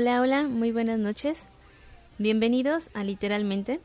[0.00, 1.40] Hola, hola, muy buenas noches.
[2.18, 3.80] Bienvenidos a Literalmente.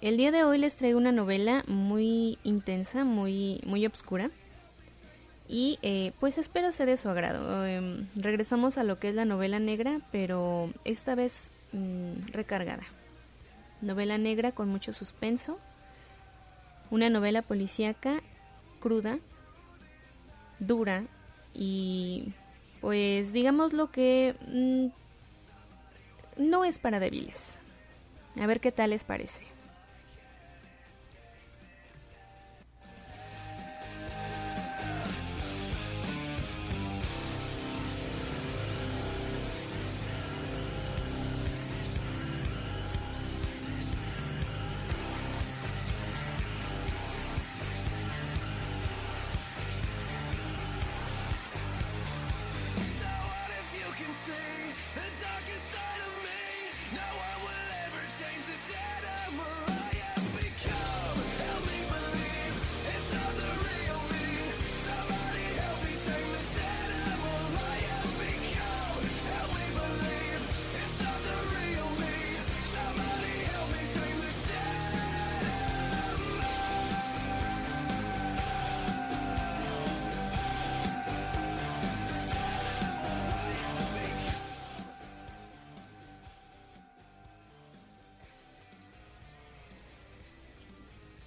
[0.00, 4.32] El día de hoy les traigo una novela muy intensa, muy, muy obscura.
[5.46, 7.64] Y eh, pues espero sea de su agrado.
[7.64, 12.82] Em, regresamos a lo que es la novela negra, pero esta vez mm, recargada.
[13.80, 15.56] Novela negra con mucho suspenso.
[16.90, 18.20] Una novela policíaca
[18.80, 19.20] cruda,
[20.58, 21.04] dura
[21.54, 22.32] y
[22.84, 24.88] pues digamos lo que mm,
[26.36, 27.58] no es para débiles.
[28.38, 29.53] A ver qué tal les parece.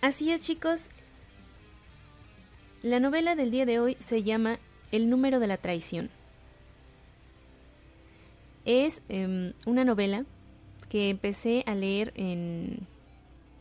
[0.07, 0.87] Así es chicos,
[2.81, 4.57] la novela del día de hoy se llama
[4.89, 6.09] El número de la traición.
[8.63, 10.23] Es em, una novela
[10.87, 12.87] que empecé a leer en,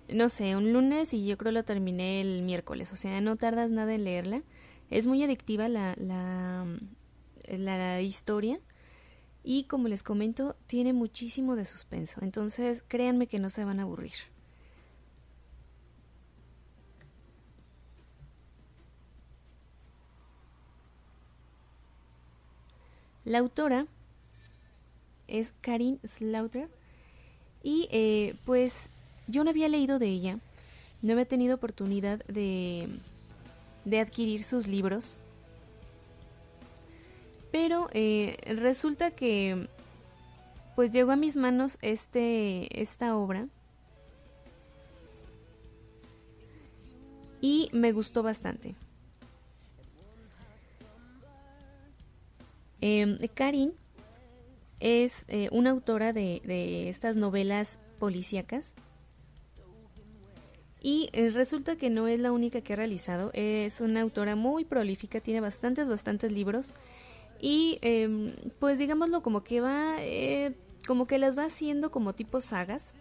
[0.08, 3.72] no sé, un lunes y yo creo lo terminé el miércoles, o sea, no tardas
[3.72, 4.42] nada en leerla.
[4.88, 6.64] Es muy adictiva la, la,
[7.48, 8.60] la historia
[9.42, 13.82] y como les comento, tiene muchísimo de suspenso, entonces créanme que no se van a
[13.82, 14.35] aburrir.
[23.26, 23.86] La autora
[25.26, 26.68] es Karin Slaughter.
[27.62, 28.72] Y eh, pues
[29.26, 30.38] yo no había leído de ella,
[31.02, 32.88] no había tenido oportunidad de,
[33.84, 35.16] de adquirir sus libros,
[37.50, 39.68] pero eh, resulta que
[40.76, 43.48] pues llegó a mis manos este, esta obra.
[47.40, 48.76] Y me gustó bastante.
[52.80, 53.72] Eh, Karin
[54.80, 58.74] es eh, una autora de, estas novelas policíacas.
[60.82, 64.64] Y eh, resulta que no es la única que ha realizado, es una autora muy
[64.64, 66.74] prolífica, tiene bastantes, bastantes libros.
[67.40, 70.54] Y em, pues digámoslo como que va, eh,
[70.86, 72.92] como que las va haciendo como tipo sagas,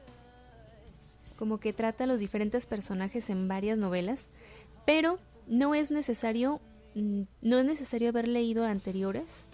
[1.37, 4.29] como que trata a los diferentes personajes en varias novelas,
[4.85, 6.59] pero no es necesario,
[6.95, 9.45] mm, no es necesario haber leído anteriores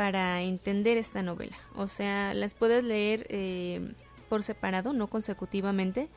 [0.00, 1.58] para entender esta novela.
[1.76, 3.92] O sea, las puedes leer eh,
[4.30, 6.08] por separado, no consecutivamente.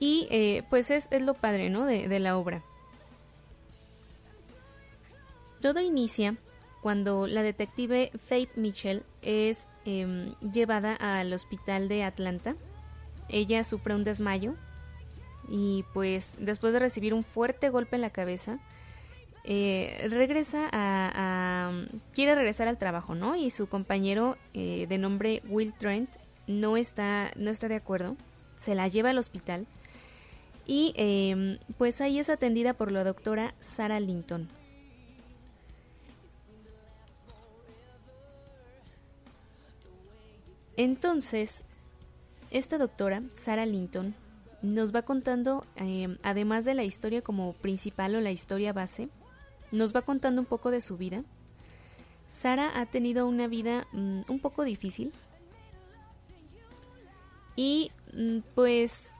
[0.00, 1.86] Y eh, pues es, lo padre, ¿no?
[1.86, 2.64] De, la obra.
[5.60, 6.34] Todo inicia
[6.80, 12.56] cuando la detective Faith Mitchell es em, llevada al hospital de Atlanta.
[13.28, 14.56] Ella sufre un desmayo
[15.48, 18.58] y pues después de recibir un fuerte golpe en la cabeza,
[19.44, 21.41] eh, regresa a,
[22.14, 23.36] quiere regresar al trabajo, ¿no?
[23.36, 26.10] Y su compañero eh, de nombre Will Trent
[26.46, 28.16] no está, no está de acuerdo,
[28.58, 29.66] se la lleva al hospital
[30.66, 34.48] y em, pues ahí es atendida por la doctora Sarah Linton.
[40.76, 41.64] Entonces,
[42.50, 44.14] esta doctora, Sarah Linton,
[44.62, 49.08] nos va contando, em, además de la historia como principal o la historia base,
[49.70, 51.24] nos va contando un poco de su vida.
[52.32, 55.12] Sara ha tenido una vida mm, un poco difícil
[57.54, 59.10] y mm, pues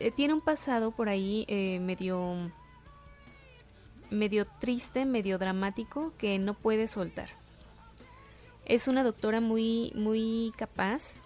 [0.00, 2.52] eh, tiene un pasado por ahí eh, medio
[4.10, 7.28] medio triste, medio dramático que no puede soltar.
[8.64, 11.20] Es una doctora muy muy capaz,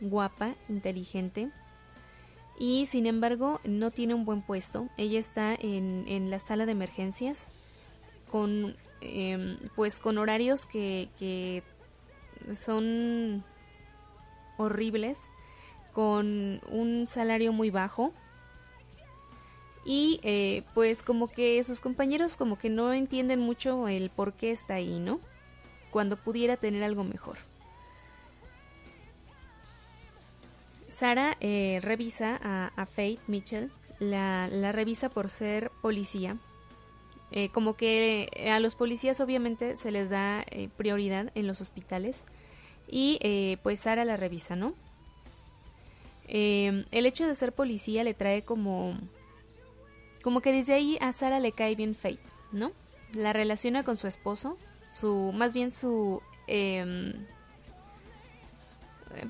[0.00, 1.50] guapa, inteligente
[2.58, 4.88] y sin embargo no tiene un buen puesto.
[4.96, 7.42] Ella está en, en la sala de emergencias
[8.30, 11.62] con em, pues con horarios que, que
[12.54, 13.44] son
[14.58, 15.18] horribles,
[15.92, 18.12] con un salario muy bajo
[19.84, 24.50] y eh, pues como que sus compañeros como que no entienden mucho el por qué
[24.50, 25.20] está ahí, ¿no?
[25.92, 27.36] cuando pudiera tener algo mejor.
[30.88, 33.70] Sara eh, revisa a, Faith Mitchell,
[34.00, 36.38] la, revisa por ser policía.
[37.32, 42.24] Eh, como que a los policías obviamente se les da eh, prioridad en los hospitales
[42.88, 44.74] y eh, pues Sara la revisa, ¿no?
[46.28, 48.96] el hecho de ser policía le trae como
[50.22, 52.20] como que desde ahí a Sara le cae bien Faith,
[52.52, 52.72] ¿no?
[53.12, 54.56] La relaciona con su esposo,
[54.88, 57.12] su más bien su eh,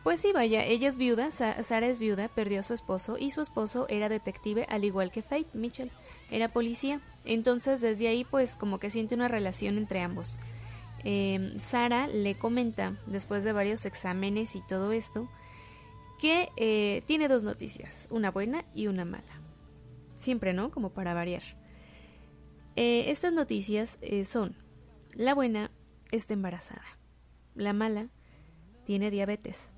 [0.02, 3.40] pues sí, vaya, ella es viuda, Sara es viuda, perdió a su esposo y su
[3.40, 5.90] esposo era detective al igual que Faith Mitchell,
[6.30, 7.00] era policía.
[7.24, 10.38] Entonces desde ahí pues como que siente una relación entre ambos.
[11.04, 15.28] Eh, Sara le comenta, después de varios exámenes y todo esto,
[16.20, 19.40] que eh, tiene dos noticias, una buena y una mala.
[20.16, 20.70] Siempre, ¿no?
[20.70, 21.42] Como para variar.
[22.76, 24.56] Eh, estas noticias son,
[25.14, 25.70] la buena
[26.10, 26.84] está embarazada,
[27.54, 28.08] la mala
[28.84, 29.71] tiene diabetes.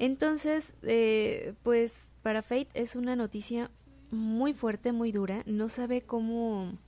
[0.00, 3.70] Entonces, eh, pues para Faith es una noticia
[4.10, 5.42] muy fuerte, muy dura.
[5.44, 6.78] No sabe cómo,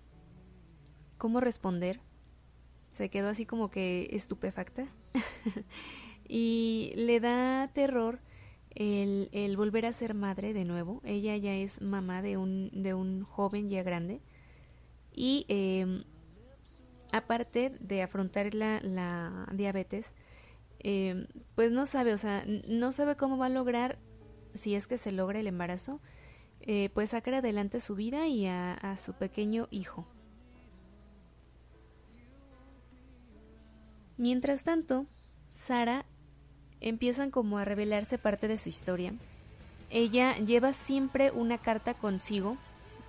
[1.19, 2.01] cómo responder.
[2.95, 4.87] Se quedó así como que estupefacta.
[6.27, 8.19] y le da terror
[8.75, 11.03] el, volver a ser madre de nuevo.
[11.05, 14.23] Ella ya es mamá de un, de un joven ya grande.
[15.15, 16.03] Y eh,
[17.13, 20.15] aparte de afrontar la diabetes,
[20.83, 23.99] eh, pues no sabe, o sea, no sabe cómo va a lograr,
[24.55, 26.01] si es que se logra el embarazo,
[26.61, 30.07] eh, pues sacar adelante su vida y a, su pequeño hijo.
[34.17, 35.07] Mientras tanto,
[35.55, 36.05] Sara
[36.81, 39.15] empiezan como a revelarse parte de su historia.
[39.91, 42.57] Ella lleva siempre una carta consigo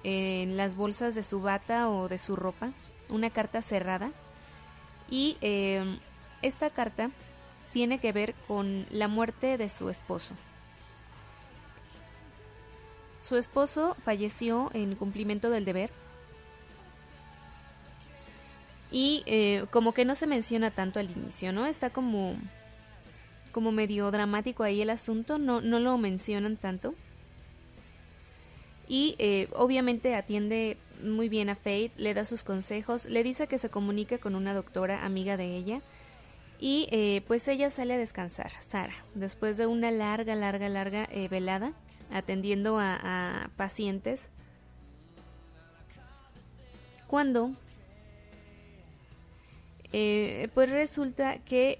[0.04, 2.72] en las bolsas de su bata o de su ropa,
[3.10, 4.12] una carta cerrada.
[5.10, 6.00] Y eh,
[6.42, 7.12] esta carta
[7.74, 10.36] tiene que ver con la muerte de su esposo.
[13.20, 15.90] Su esposo falleció en cumplimiento del deber
[18.92, 21.66] y eh, como que no se menciona tanto al inicio, ¿no?
[21.66, 22.36] Está como
[23.52, 26.96] como medio dramático ahí el asunto, no, no lo mencionan tanto.
[28.88, 33.60] Y eh, obviamente atiende muy bien a Faith, le da sus consejos, le dice que
[33.60, 35.82] se comunique con una doctora amiga de ella
[36.64, 41.28] y eh, pues ella sale a descansar, Sara, después de una larga, larga, larga eh,
[41.28, 41.74] velada,
[42.10, 44.30] atendiendo a, pacientes.
[47.08, 47.52] Cuando,
[49.92, 51.80] eh, pues resulta que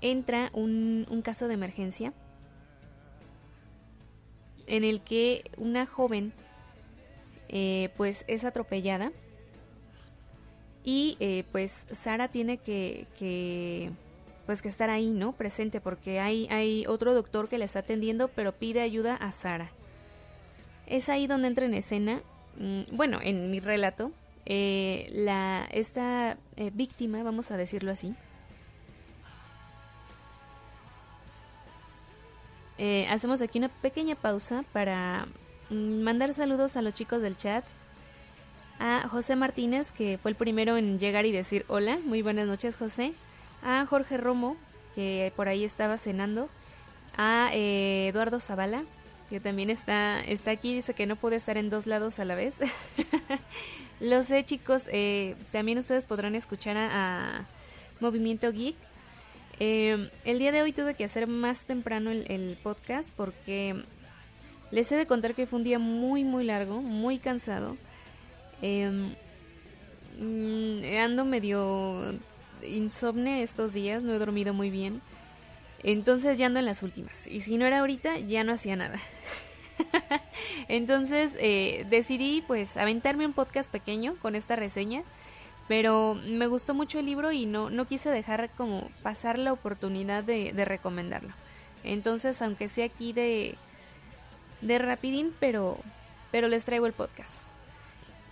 [0.00, 2.14] entra un, un caso de emergencia
[4.68, 6.32] en el que una joven
[7.96, 9.12] pues es atropellada
[10.84, 13.90] y eh, pues Sara tiene que, que,
[14.46, 15.32] pues que estar ahí, ¿no?
[15.32, 19.70] Presente porque hay, hay otro doctor que le está atendiendo pero pide ayuda a Sara.
[20.86, 22.20] Es ahí donde entra en escena,
[22.58, 24.12] mm, bueno, en mi relato,
[24.46, 28.14] eh, la, esta eh, víctima, vamos a decirlo así,
[33.10, 35.26] hacemos aquí una pequeña pausa para
[35.68, 37.62] mm, mandar saludos a los chicos del chat
[38.80, 42.76] a José Martínez, que fue el primero en llegar y decir hola, muy buenas noches
[42.76, 43.12] José,
[43.62, 44.56] a Jorge Romo,
[44.94, 46.48] que por ahí estaba cenando,
[47.16, 48.84] a eh, Eduardo Zavala,
[49.28, 52.34] que también está, está aquí, dice que no puede estar en dos lados a la
[52.34, 52.56] vez.
[54.00, 57.44] Lo sé chicos, eh, también ustedes podrán escuchar a,
[58.00, 58.76] Movimiento Geek.
[59.58, 63.84] Eh, el día de hoy tuve que hacer más temprano el, el podcast porque
[64.70, 67.76] les he de contar que fue un día muy muy largo, muy cansado
[68.62, 69.14] Em,
[70.18, 72.18] mm, ando medio
[72.62, 75.00] insomne estos días, no he dormido muy bien.
[75.82, 77.26] Entonces ya ando en las últimas.
[77.26, 78.98] Y si no era ahorita, ya no hacía nada.
[80.68, 85.02] Entonces eh, decidí pues aventarme un podcast pequeño con esta reseña.
[85.68, 90.24] Pero me gustó mucho el libro y no, no quise dejar como pasar la oportunidad
[90.24, 91.30] de, de recomendarlo.
[91.84, 93.56] Entonces, aunque sea aquí de,
[94.60, 95.78] de rapidín, pero,
[96.32, 97.49] pero les traigo el podcast.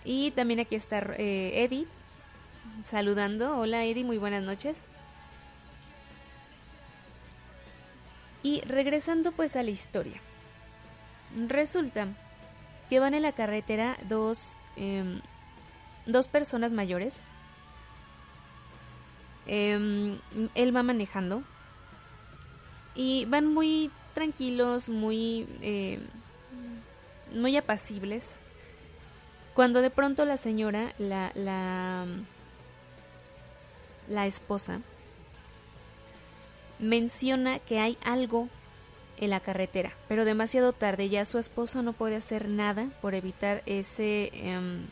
[0.03, 1.87] Y también aquí está eh, Eddie
[2.85, 3.57] saludando.
[3.57, 4.77] Hola Eddie, muy buenas noches.
[8.41, 10.21] Y regresando pues a la historia.
[11.47, 12.07] Resulta
[12.89, 15.21] que van en la carretera dos, em,
[16.05, 17.19] dos personas mayores.
[19.45, 20.19] Em,
[20.55, 21.43] él va manejando.
[22.95, 26.01] Y van muy tranquilos, muy, em,
[27.33, 28.39] muy apacibles
[29.53, 32.05] cuando de pronto la señora, la, la,
[34.07, 34.81] la esposa,
[36.79, 38.47] menciona que hay algo
[39.17, 43.61] en la carretera, pero demasiado tarde, ya su esposo no puede hacer nada por evitar
[43.65, 44.85] ese em,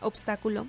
[0.00, 0.66] obstáculo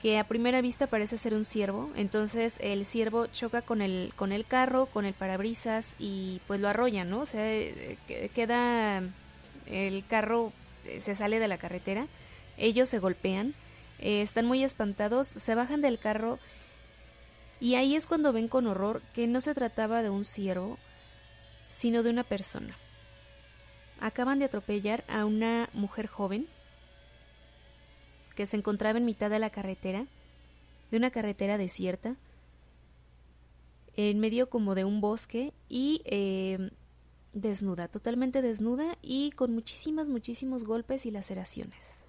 [0.00, 4.32] que a primera vista parece ser un ciervo, entonces el ciervo choca con el, con
[4.32, 7.20] el carro, con el parabrisas y pues lo arrolla, ¿no?
[7.20, 7.96] O sea, eh,
[8.34, 9.00] queda
[9.66, 10.52] el carro, eh,
[11.00, 12.06] se sale de la carretera,
[12.56, 13.54] ellos se golpean,
[13.98, 16.38] eh, están muy espantados, se bajan del carro
[17.60, 20.78] y ahí es cuando ven con horror que no se trataba de un ciervo,
[21.68, 22.76] sino de una persona.
[24.00, 26.48] Acaban de atropellar a una mujer joven
[28.34, 30.06] que se encontraba en mitad de la carretera,
[30.90, 32.16] de una carretera desierta,
[33.96, 36.70] en medio como de un bosque y eh,
[37.32, 42.01] desnuda, totalmente desnuda y con muchísimas, muchísimos golpes y laceraciones.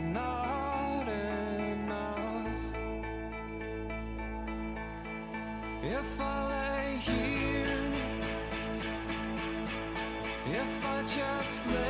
[0.00, 2.46] not enough.
[5.82, 7.92] If I lay here,
[10.46, 11.89] if I just lay.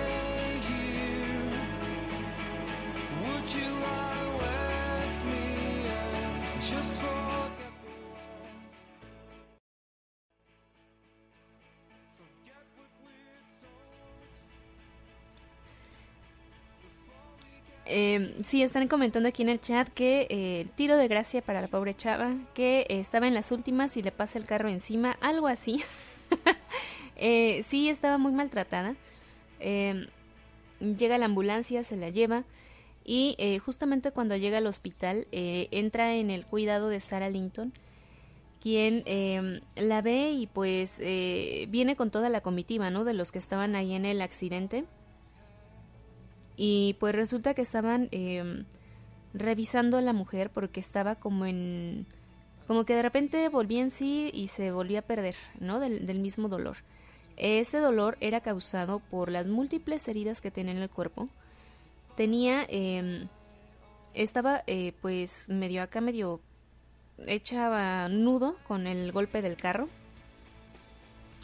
[17.93, 21.67] Eh, sí, están comentando aquí en el chat que eh, tiro de gracia para la
[21.67, 25.49] pobre chava, que eh, estaba en las últimas y le pasa el carro encima, algo
[25.49, 25.83] así.
[27.17, 28.95] eh, sí, estaba muy maltratada.
[29.59, 30.07] Em,
[30.79, 32.45] llega la ambulancia, se la lleva
[33.05, 37.73] y justamente cuando llega al hospital entra en el cuidado de Sarah Linton,
[38.63, 40.99] quien em, la ve y pues
[41.69, 43.05] viene con toda la comitiva, ¿no?
[43.05, 44.85] De los que estaban ahí en el accidente
[46.63, 48.67] y pues resulta que estaban eh,
[49.33, 52.05] revisando a la mujer porque estaba como en...
[52.67, 55.81] como que de repente volvía en sí y se volvía a perder, ¿no?
[55.81, 56.77] Del, mismo dolor.
[57.39, 61.31] Ese dolor era causado por las múltiples heridas que tenía en el cuerpo.
[62.15, 62.67] Tenía...
[62.69, 63.27] Eh,
[64.13, 66.43] estaba eh, pues medio acá, medio
[67.27, 69.89] hecha nudo con el golpe del carro.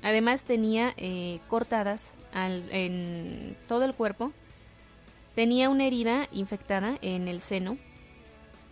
[0.03, 4.35] Además tenía eh, cortadas al, en todo el cuerpo
[5.37, 7.77] Tenía una herida infectada en el seno.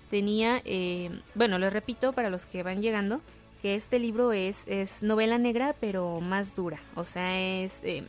[0.08, 3.20] Tenía, eh, bueno, lo repito para los que van llegando,
[3.60, 6.80] que este libro es, es novela negra, pero más dura.
[6.94, 8.04] O sea, es eh,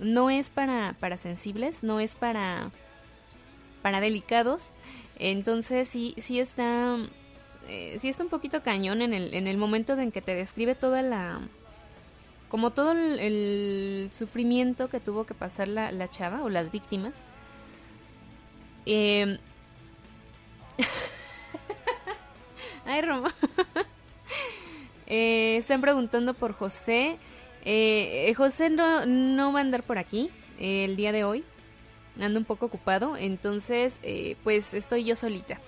[0.00, 2.72] no es para, para sensibles, no es para,
[3.82, 4.70] para delicados.
[5.20, 6.98] Entonces sí, sí está,
[7.68, 10.74] eh, sí está un poquito cañón en el, en el momento en que te describe
[10.74, 11.40] toda la,
[12.48, 17.22] como todo el, sufrimiento que tuvo que pasar la, la chava o las víctimas
[18.86, 19.38] eh...
[22.84, 23.34] Ay, Roma.
[25.06, 27.18] eh, están preguntando por José.
[27.64, 31.44] Eh, eh, José no, no va a andar por aquí eh, el día de hoy.
[32.20, 33.16] Ando un poco ocupado.
[33.16, 35.60] Entonces, eh, pues estoy yo solita.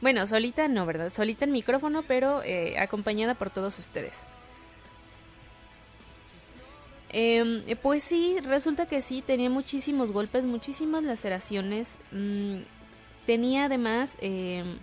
[0.00, 1.12] Bueno, solita no, ¿verdad?
[1.12, 2.42] Solita en micrófono, pero
[2.78, 4.26] acompañada por todos ustedes.
[7.12, 11.98] Em, pues sí, resulta que sí, tenía muchísimos golpes, muchísimas laceraciones.
[12.12, 12.60] Mm,
[13.26, 14.78] tenía además, em,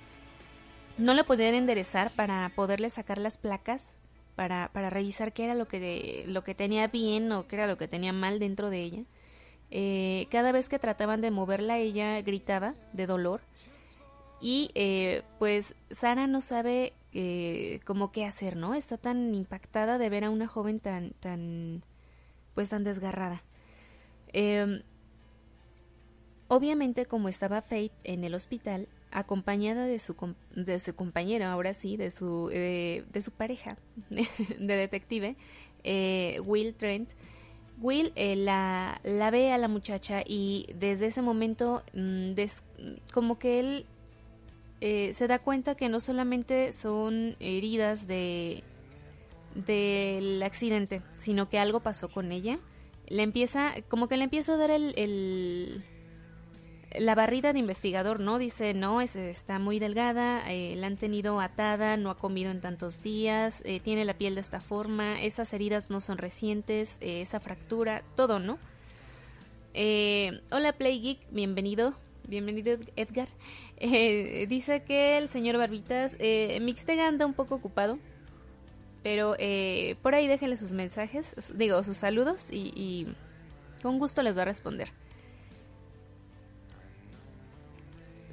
[0.97, 3.95] no le podían enderezar para poderle sacar las placas,
[4.35, 7.77] para, para revisar qué era lo que, lo que tenía bien o qué era lo
[7.77, 9.03] que tenía mal dentro de ella.
[9.71, 13.41] Eh, cada vez que trataban de moverla, ella gritaba de dolor.
[14.39, 18.75] Y eh, pues Sara no sabe eh, cómo qué hacer, ¿no?
[18.75, 21.83] Está tan impactada de ver a una joven tan, tan,
[22.57, 23.43] pues tan desgarrada.
[24.33, 24.81] Em,
[26.47, 30.15] obviamente, como estaba Faith en el hospital, acompañada de su,
[30.55, 33.77] de su compañero, ahora sí, de su, de su pareja
[34.09, 35.35] de detective,
[36.43, 37.11] Will Trent,
[37.79, 42.31] Will eh, la, la, ve a la muchacha y desde ese momento mm,
[43.13, 43.85] como que él
[44.81, 48.63] eh, se da cuenta que no solamente son heridas de
[49.65, 52.59] del accidente, sino que algo pasó con ella.
[53.07, 55.83] Le empieza, como que le empieza a dar el
[56.95, 58.39] la barrida de investigador, ¿no?
[58.39, 62.61] Dice, no, es, está muy delgada, eh, la han tenido atada, no ha comido en
[62.61, 67.21] tantos días, eh, tiene la piel de esta forma, esas heridas no son recientes, eh,
[67.21, 68.57] esa fractura, todo, ¿no?
[70.51, 71.93] hola Play Geek, bienvenido,
[72.27, 73.27] bienvenido Edgar.
[73.79, 76.17] dice que el señor Barbitas,
[76.61, 77.99] Mixtega anda un poco ocupado,
[79.07, 79.35] pero
[80.01, 83.15] por ahí déjenle sus mensajes, digo, sus saludos y, y
[83.81, 84.89] con gusto les va a responder.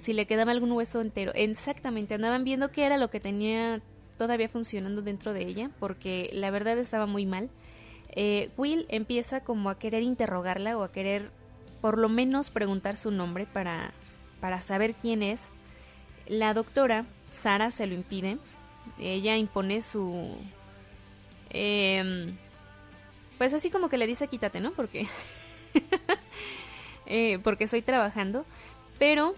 [0.04, 1.32] si le quedaba algún hueso entero.
[1.34, 3.80] Exactamente, andaban viendo qué era lo que tenía
[4.18, 7.48] todavía funcionando dentro de ella, porque la verdad estaba muy mal.
[8.10, 11.30] Eh, Will empieza como a querer interrogarla o a querer
[11.80, 13.92] por lo menos preguntar su nombre para,
[14.40, 15.40] para saber quién es.
[16.26, 18.36] La doctora, Sara, se lo impide.
[18.98, 20.36] Ella impone su...
[21.54, 22.36] Em,
[23.38, 24.72] pues así como que le dice quítate, ¿no?
[24.72, 25.06] Porque...
[27.06, 28.44] eh, porque estoy trabajando.
[28.98, 29.34] Pero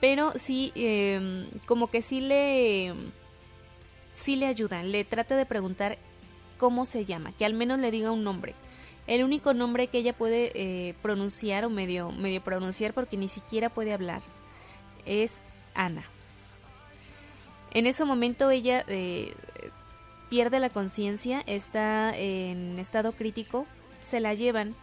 [0.00, 2.94] pero sí, em, como que sí le,
[4.12, 5.98] sí le ayuda, le trata de preguntar
[6.58, 8.54] cómo se llama, que al menos le diga un nombre.
[9.06, 13.70] El único nombre que ella puede eh, pronunciar o medio, medio pronunciar porque ni siquiera
[13.70, 14.20] puede hablar
[15.06, 15.40] es
[15.74, 16.04] Ana.
[17.70, 19.34] En ese momento ella eh,
[20.28, 23.66] pierde la conciencia, está en estado crítico,
[24.02, 24.74] se la llevan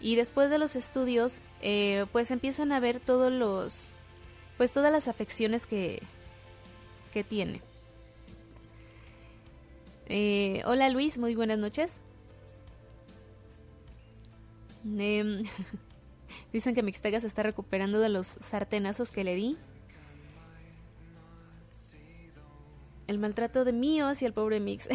[0.00, 3.94] y después de los estudios eh, pues empiezan a ver todos los
[4.56, 6.02] pues todas las afecciones que,
[7.12, 7.60] que tiene.
[10.06, 12.00] Eh, hola Luis, muy buenas noches.
[14.84, 15.44] Em,
[16.52, 19.56] dicen que Mixtega se está recuperando de los sartenazos que le di.
[23.06, 24.88] El maltrato de mío hacia el pobre Mix.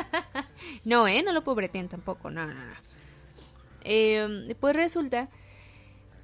[0.84, 1.22] no, ¿eh?
[1.22, 2.30] No lo pobreteen tampoco.
[2.30, 2.74] No, no, no.
[3.82, 5.28] Em, pues resulta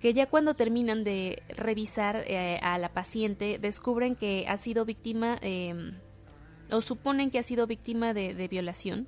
[0.01, 5.39] que ya cuando terminan de revisar eh, a la paciente descubren que ha sido víctima
[5.43, 5.95] em,
[6.73, 9.07] o suponen que ha sido víctima de, violación.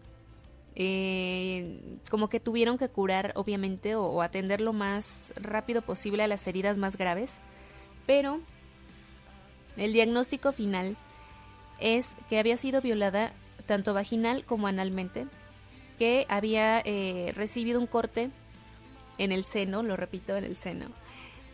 [0.76, 6.46] Eh, como que tuvieron que curar obviamente o, atender lo más rápido posible a las
[6.46, 7.34] heridas más graves,
[8.06, 8.40] pero
[9.76, 10.96] el diagnóstico final
[11.80, 13.32] es que había sido violada
[13.66, 15.26] tanto vaginal como analmente,
[15.98, 18.30] que había eh, recibido un corte
[19.18, 20.86] en el seno, lo repito, en el seno,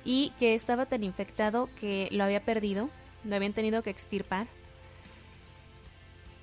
[0.04, 2.88] y que estaba tan infectado que lo había perdido,
[3.24, 4.46] lo habían tenido que extirpar.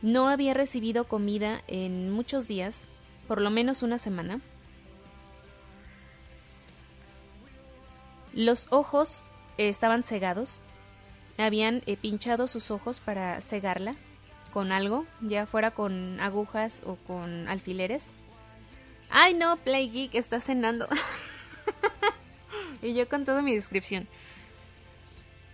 [0.02, 2.88] No había recibido comida en muchos días,
[3.28, 4.42] por lo menos una semana.
[8.34, 9.26] Los ojos
[9.58, 10.62] estaban cegados,
[11.38, 13.96] habían eh, pinchado sus ojos para cegarla
[14.52, 18.08] con algo, ya fuera con agujas o con alfileres.
[19.10, 20.88] Ay, no, Play Geek está cenando.
[22.82, 24.08] y yo con toda mi descripción.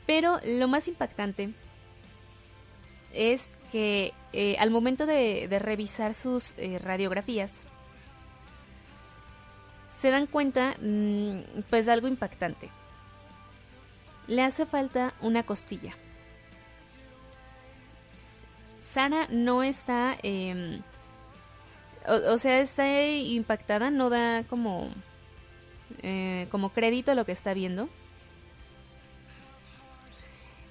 [0.06, 1.54] Pero lo más impactante
[3.14, 7.62] es que eh, al momento de, revisar sus eh, radiografías,
[9.92, 12.70] se dan cuenta mm, pues de algo impactante.
[14.28, 15.96] Le hace falta una costilla.
[18.80, 20.82] Sara no está em,
[22.08, 24.90] o, sea, está impactada, no da como,
[26.02, 27.90] eh, como crédito a lo que está viendo.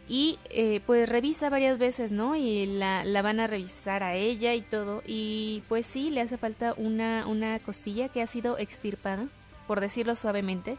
[0.08, 2.36] Y eh, pues revisa varias veces, ¿no?
[2.36, 5.02] Y la, la, van a revisar a ella y todo.
[5.06, 9.26] Y pues sí, le hace falta una, una costilla que ha sido extirpada,
[9.66, 10.76] por decirlo suavemente.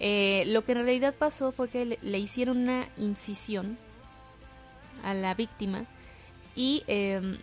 [0.00, 3.78] Eh, lo que en realidad pasó fue que le, hicieron una incisión
[5.02, 5.86] a la víctima
[6.54, 7.38] y em,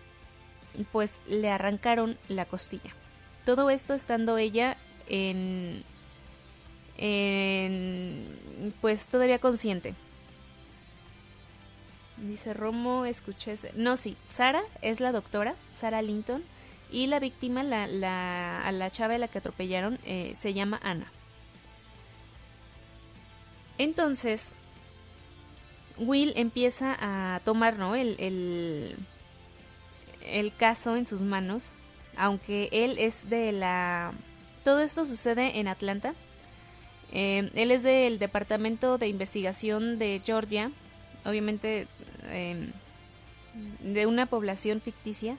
[0.91, 2.91] pues le arrancaron la costilla.
[3.45, 5.83] Todo esto estando ella en,
[6.97, 9.93] en pues todavía consciente.
[12.17, 13.55] Dice Romo, escuché.
[13.75, 16.43] No, sí, Sara es la doctora, Sara Linton,
[16.91, 20.79] y la víctima, la, la, a la chava de la que atropellaron, eh, se llama
[20.81, 21.11] Ana.
[23.77, 24.53] Entonces,
[25.97, 27.95] Will empieza a tomar ¿no?
[27.95, 28.95] el, el,
[30.21, 31.67] el caso en sus manos,
[32.17, 34.13] aunque él es de la...
[34.63, 36.13] Todo esto sucede en Atlanta.
[37.11, 40.71] Eh, él es del Departamento de Investigación de Georgia,
[41.23, 41.87] obviamente
[42.29, 42.71] em,
[43.81, 45.37] de una población ficticia,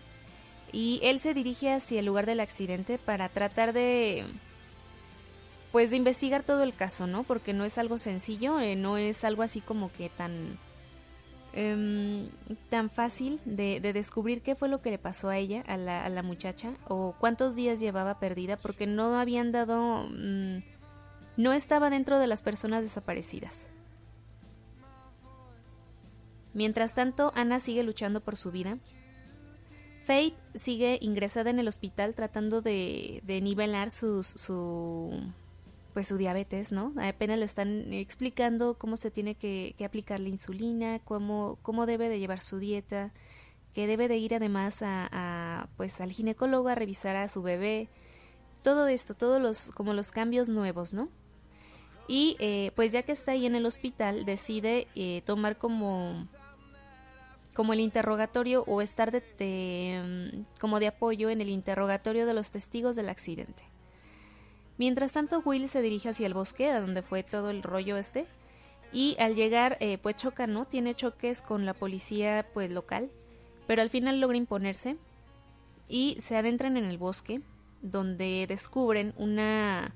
[0.72, 4.24] y él se dirige hacia el lugar del accidente para tratar de
[5.72, 7.22] pues de investigar todo el caso, ¿no?
[7.22, 10.58] Porque no es algo sencillo, eh, no es algo así como que tan
[11.52, 12.28] em,
[12.70, 16.08] tan fácil de, descubrir qué fue lo que le pasó a ella, a la, a
[16.08, 20.58] la muchacha, o cuántos días llevaba perdida, porque no habían dado, mm,
[21.36, 23.68] no estaba dentro de las personas desaparecidas.
[26.56, 28.78] Mientras tanto, Ana sigue luchando por su vida.
[30.06, 34.22] Faith sigue ingresada en el hospital tratando de, nivelar su,
[35.96, 36.92] pues su diabetes, ¿no?
[37.00, 42.18] Apenas le están explicando cómo se tiene que, aplicar la insulina, cómo, cómo debe de
[42.18, 43.14] llevar su dieta,
[43.72, 47.88] que debe de ir además a, pues al ginecólogo a revisar a su bebé,
[48.60, 51.08] todo esto, todos los como los cambios nuevos, ¿no?
[52.08, 56.26] Y eh, pues ya que está ahí en el hospital decide eh, tomar como
[57.54, 60.02] como el interrogatorio o estar de,
[60.34, 63.64] mm, como de apoyo en el interrogatorio de los testigos del accidente.
[64.78, 68.26] Mientras tanto, Will se dirige hacia el bosque, a donde fue todo el rollo este,
[68.92, 70.66] y al llegar, eh, pues choca, ¿no?
[70.66, 73.10] Tiene choques con la policía, pues local,
[73.66, 74.96] pero al final logra imponerse
[75.88, 77.40] y se adentran en el bosque,
[77.82, 79.94] donde descubren una,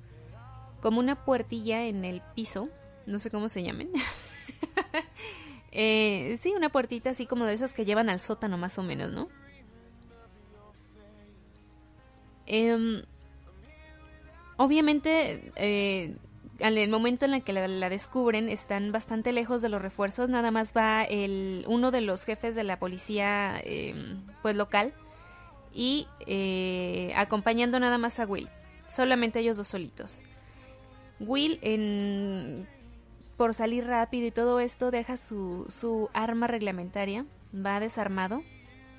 [0.80, 2.68] como una puertilla en el piso,
[3.06, 3.90] no sé cómo se llamen.
[5.72, 9.12] Eh, sí, una puertita así como de esas que llevan al sótano más o menos,
[9.12, 9.28] ¿no?
[12.46, 13.04] Em,
[14.60, 16.14] obviamente, eh,
[16.58, 20.28] en el momento en el que la, descubren, están bastante lejos de los refuerzos.
[20.28, 24.92] Nada más va el, uno de los jefes de la policía, em, pues local,
[25.72, 28.50] y eh, acompañando nada más a Will.
[28.86, 30.20] Solamente ellos dos solitos.
[31.20, 32.68] Will en
[33.38, 38.42] por salir rápido y todo esto, deja su, su arma reglamentaria, va desarmado,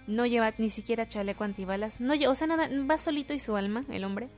[0.07, 3.85] no lleva ni siquiera chaleco antibalas, no, o sea, nada, va solito y su alma,
[3.91, 4.29] el hombre.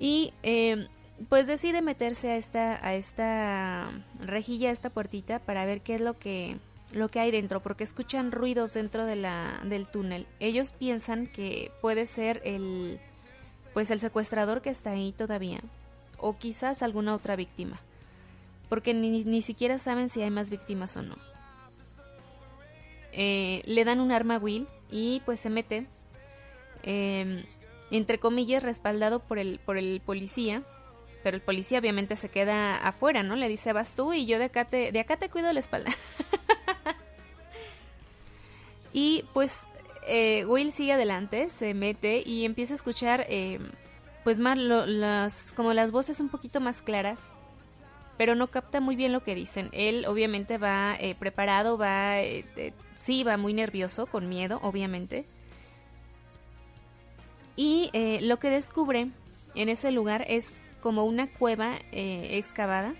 [0.00, 0.88] Y eh,
[1.28, 6.00] pues decide meterse a esta, a esta rejilla, a esta puertita, para ver qué es
[6.00, 6.56] lo que,
[6.92, 10.26] lo que hay dentro, porque escuchan ruidos dentro de la, del túnel.
[10.40, 12.98] Ellos piensan que puede ser el,
[13.74, 15.60] pues el secuestrador que está ahí todavía,
[16.18, 17.80] o quizás alguna otra víctima
[18.70, 21.16] porque ni, ni siquiera saben si hay más víctimas o no.
[23.12, 25.86] Eh, le dan un arma a Will y pues se mete,
[26.84, 27.44] em,
[27.90, 30.62] entre comillas, respaldado por el, por el policía,
[31.22, 33.36] pero el policía obviamente se queda afuera, ¿no?
[33.36, 35.92] Le dice, vas tú y yo de acá te, de acá te cuido la espalda.
[38.92, 39.58] y pues
[40.06, 43.70] eh, Will sigue adelante, se mete y empieza a escuchar em,
[44.24, 47.20] pues más las, como las voces un poquito más claras
[48.20, 49.70] pero no capta muy bien lo que dicen.
[49.72, 55.24] Él obviamente va eh, preparado, va, eh, sí, va muy nervioso, con miedo, obviamente.
[57.60, 59.10] Y eh, lo que descubre
[59.54, 62.94] en ese lugar es como una cueva excavada.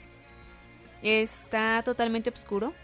[1.03, 2.75] Está totalmente oscuro.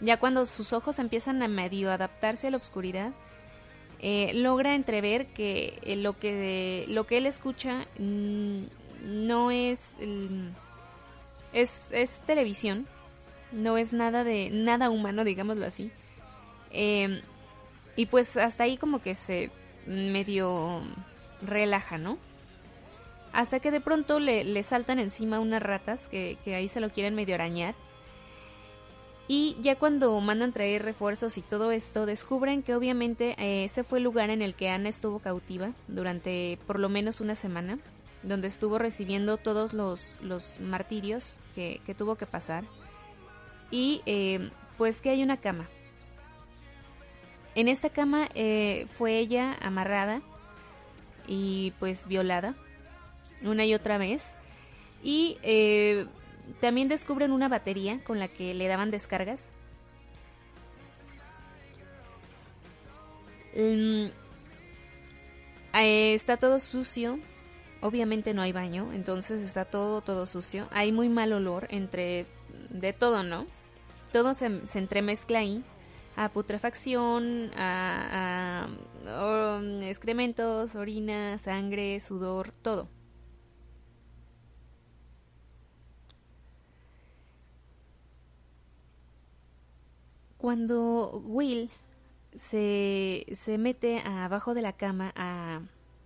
[0.00, 3.12] Ya cuando sus ojos empiezan a medio adaptarse a la oscuridad,
[4.34, 8.62] logra entrever que lo que lo que él escucha mm,
[9.04, 9.92] no es
[11.52, 12.88] es, es televisión,
[13.52, 15.92] no es nada de nada humano, digámoslo así.
[16.72, 17.20] Em,
[17.94, 19.52] y pues hasta ahí como que se
[19.88, 20.82] medio
[21.42, 22.18] relaja, ¿no?
[23.32, 27.14] Hasta que de pronto le, saltan encima unas ratas que, que, ahí se lo quieren
[27.14, 27.74] medio arañar.
[29.30, 33.98] Y ya cuando mandan traer refuerzos y todo esto, descubren que obviamente eh, ese fue
[33.98, 37.78] el lugar en el que Ana estuvo cautiva durante por lo menos una semana
[38.22, 42.64] donde estuvo recibiendo todos los, los martirios que, tuvo que pasar.
[43.70, 45.68] Y eh, pues que hay una cama.
[47.58, 50.22] En esta cama eh, fue ella amarrada
[51.26, 52.54] y pues violada
[53.42, 54.36] una y otra vez.
[55.02, 56.06] Y eh,
[56.60, 59.44] también descubren una batería con la que le daban descargas.
[63.56, 64.06] Mm,
[65.80, 67.18] eh, está todo sucio.
[67.80, 70.68] Obviamente no hay baño, entonces está todo, todo sucio.
[70.70, 72.24] Hay muy mal olor entre
[72.70, 73.48] de todo, ¿no?
[74.12, 75.64] Todo se, se entremezcla ahí
[76.18, 78.66] a putrefacción, a,
[79.06, 82.88] um, excrementos, orina, sangre, sudor, todo.
[90.36, 91.70] Cuando Will
[92.34, 95.60] se, se mete abajo de la cama a,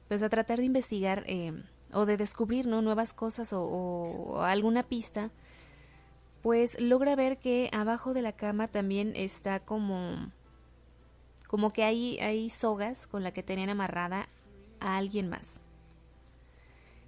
[0.08, 1.52] pues a tratar de investigar eh,
[1.90, 2.82] o de descubrir ¿no?
[2.82, 5.30] nuevas cosas o alguna pista,
[6.42, 10.30] pues logra ver que abajo de la cama también está como
[11.46, 14.28] como que hay, hay sogas con la que tenían amarrada
[14.80, 15.60] a alguien más.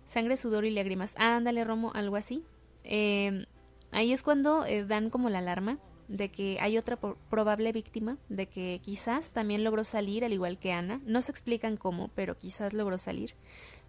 [0.05, 1.14] Sangre, sudor y lágrimas.
[1.16, 2.44] ándale, Romo, algo así.
[2.85, 3.47] Em,
[3.90, 8.47] ahí es cuando eh, dan como la alarma de que hay otra probable víctima, de
[8.47, 11.01] que quizás también logró salir al igual que Ana.
[11.07, 13.35] No se explican cómo, pero quizás logró salir.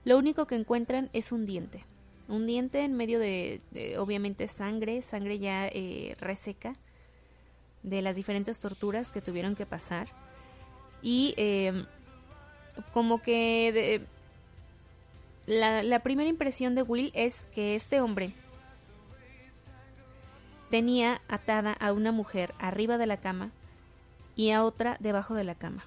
[0.05, 1.83] Lo único que encuentran es un diente
[2.27, 3.61] un diente en medio de,
[3.97, 6.75] obviamente sangre, sangre ya eh, reseca
[7.83, 10.07] de las diferentes torturas que tuvieron que pasar.
[11.01, 11.85] Y em,
[12.93, 14.01] como que
[15.45, 18.33] la, la primera impresión de Will es que este hombre
[20.71, 23.51] tenía atada a una mujer arriba de la cama
[24.35, 25.85] y a otra debajo de la cama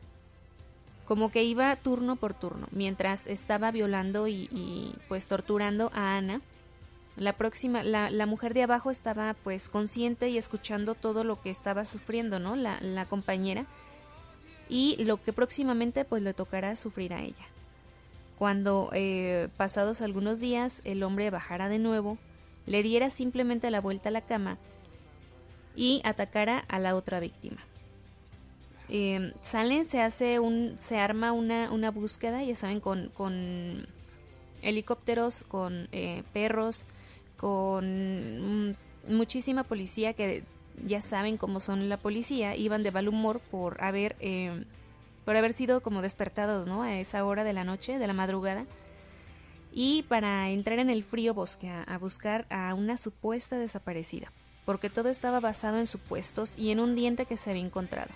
[1.08, 6.42] como que iba turno por turno, mientras estaba violando y, pues torturando a Ana.
[7.16, 11.86] La próxima, la, mujer de abajo estaba pues consciente y escuchando todo lo que estaba
[11.86, 12.56] sufriendo, ¿no?
[12.56, 13.64] La, la compañera.
[14.68, 17.46] Y lo que próximamente pues le tocará sufrir a ella.
[18.36, 22.18] Cuando eh, pasados algunos días el hombre bajara de nuevo,
[22.66, 24.58] le diera simplemente la vuelta a la cama
[25.74, 27.67] y atacara a la otra víctima
[28.88, 33.86] eh, salen, se hace un, se arma una, una búsqueda, ya saben, con, con
[34.62, 36.86] helicópteros, con eh, perros,
[37.36, 40.42] con muchísima policía que
[40.82, 44.64] ya saben cómo son la policía, iban de mal humor por haber, eh,
[45.24, 46.82] por haber sido como despertados, ¿no?
[46.82, 48.64] A esa hora de la noche, de la madrugada.
[49.72, 54.32] Y para entrar en el frío bosque a buscar a una supuesta desaparecida,
[54.64, 58.10] porque todo estaba basado en supuestos y en un diente que se había encontrado.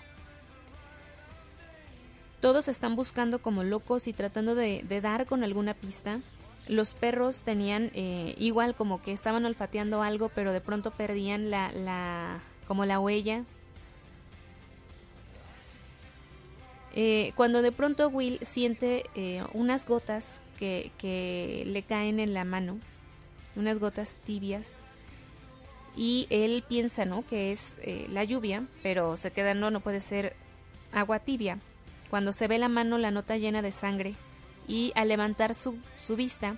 [2.43, 6.19] Todos están buscando como locos y tratando de, dar con alguna pista.
[6.67, 11.71] Los perros tenían eh, igual como que estaban olfateando algo, pero de pronto perdían la,
[11.71, 13.45] la como la huella.
[16.93, 22.43] Eh, cuando de pronto Will siente eh, unas gotas que, que, le caen en la
[22.43, 22.77] mano,
[23.55, 24.79] unas gotas tibias,
[25.95, 27.25] y él piensa, ¿no?
[27.25, 27.77] Que es
[28.09, 30.35] la lluvia, pero se queda, no, no puede ser
[30.91, 31.61] agua tibia.
[32.13, 34.13] Cuando se ve la mano la nota llena de sangre
[34.67, 36.57] y al levantar su, su vista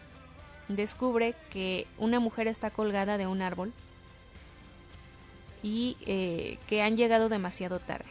[0.67, 3.71] descubre que una mujer está colgada de un árbol
[5.63, 8.09] y eh, que han llegado demasiado tarde.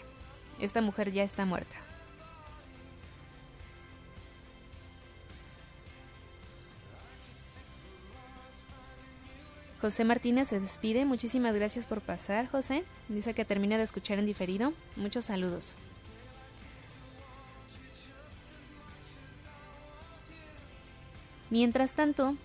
[0.58, 1.76] Esta mujer ya está muerta.
[9.82, 11.04] José Martínez se despide.
[11.04, 12.84] Muchísimas gracias por pasar, José.
[13.10, 14.72] Dice que termina de escuchar en diferido.
[14.96, 15.76] Muchos saludos.
[21.54, 22.36] Mientras tanto,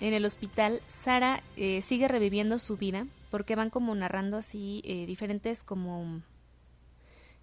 [0.00, 5.06] en el hospital, Sara eh, sigue reviviendo su vida porque van como narrando así eh,
[5.06, 6.20] diferentes como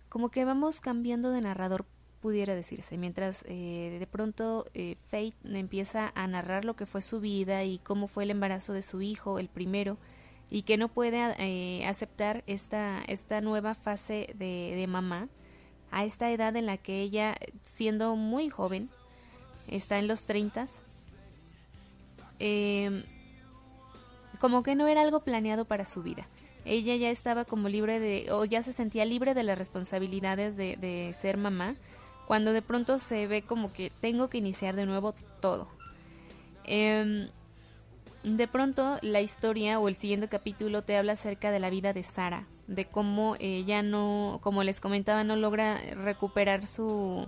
[0.10, 1.86] como que vamos cambiando de narrador
[2.20, 2.98] pudiera decirse.
[2.98, 4.66] Mientras eh, de pronto
[5.08, 8.82] Faith empieza a narrar lo que fue su vida y cómo fue el embarazo de
[8.82, 9.98] su hijo el primero
[10.50, 15.30] y que no puede aceptar esta esta nueva fase de, de mamá
[15.90, 18.90] a esta edad en la que ella siendo muy joven
[19.70, 20.84] está en los treintas
[22.46, 23.06] eh,
[24.38, 26.28] como que no era algo planeado para su vida.
[26.66, 31.16] Ella ya estaba como libre de, o ya se sentía libre de las responsabilidades de,
[31.18, 31.78] ser mamá,
[32.28, 35.70] cuando de pronto se ve como que tengo que iniciar de nuevo todo.
[36.66, 37.30] Em,
[38.24, 42.04] de pronto la historia o el siguiente capítulo te habla acerca de la vida de
[42.04, 47.26] Sara, de cómo ella no, como les comentaba, no logra recuperar su,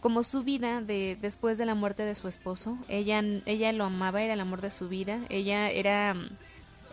[0.00, 2.78] como su vida de después de la muerte de su esposo.
[2.88, 5.20] Ella, ella lo amaba, era el amor de su vida.
[5.28, 6.14] Ella era,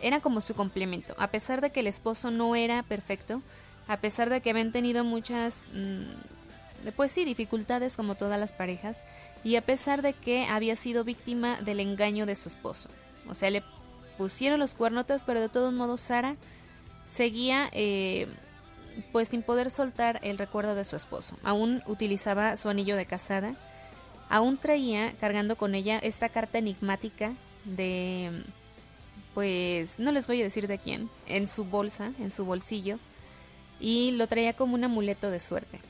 [0.00, 1.14] era como su complemento.
[1.18, 3.42] A pesar de que el esposo no era perfecto,
[3.86, 9.02] a pesar de que habían tenido muchas, mm, pues sí, dificultades como todas las parejas,
[9.44, 12.88] y a pesar de que había sido víctima del engaño de su esposo.
[13.28, 13.62] O sea, le
[14.18, 16.36] pusieron los cuernotes, pero de todos modos Sara
[17.08, 17.68] seguía...
[17.72, 18.26] Eh,
[19.12, 21.36] pues sin poder soltar el recuerdo de su esposo.
[21.42, 23.54] Aún utilizaba su anillo de casada,
[24.28, 28.44] aún traía cargando con ella esta carta enigmática de,
[29.34, 32.98] pues no les voy a decir de quién, en su bolsa, en su bolsillo,
[33.80, 35.80] y lo traía como un amuleto de suerte.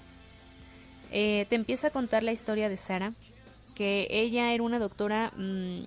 [1.12, 3.12] Eh, te empieza a contar la historia de Sara,
[3.74, 5.82] que ella era una doctora, mm,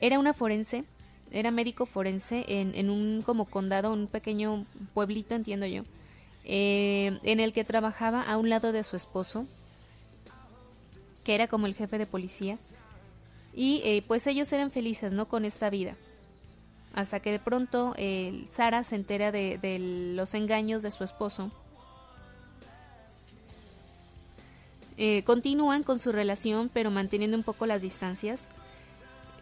[0.00, 0.84] era una forense,
[1.34, 5.82] era médico forense en, en, un como condado, un pequeño pueblito, entiendo yo,
[6.44, 9.46] eh, en el que trabajaba a un lado de su esposo,
[11.24, 12.58] que era como el jefe de policía,
[13.52, 15.26] y eh, pues ellos eran felices, ¿no?
[15.26, 15.96] Con esta vida.
[16.94, 17.94] Hasta que de pronto
[18.48, 21.50] Sara se entera de, los engaños de su esposo
[24.96, 28.46] Eh, continúan con su relación pero manteniendo un poco las distancias,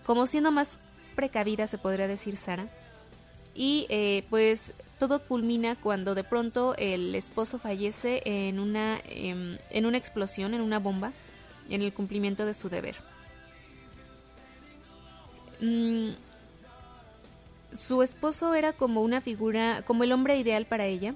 [0.07, 0.79] como siendo más
[1.13, 2.69] precavida se podría decir Sara.
[3.55, 9.87] Y eh, pues todo culmina cuando de pronto el esposo fallece en una, em, en
[9.87, 11.13] una explosión, en una bomba,
[11.69, 12.97] en el cumplimiento de su deber.
[15.61, 16.11] Mm,
[17.73, 21.15] su esposo era como una figura, como el hombre ideal para ella.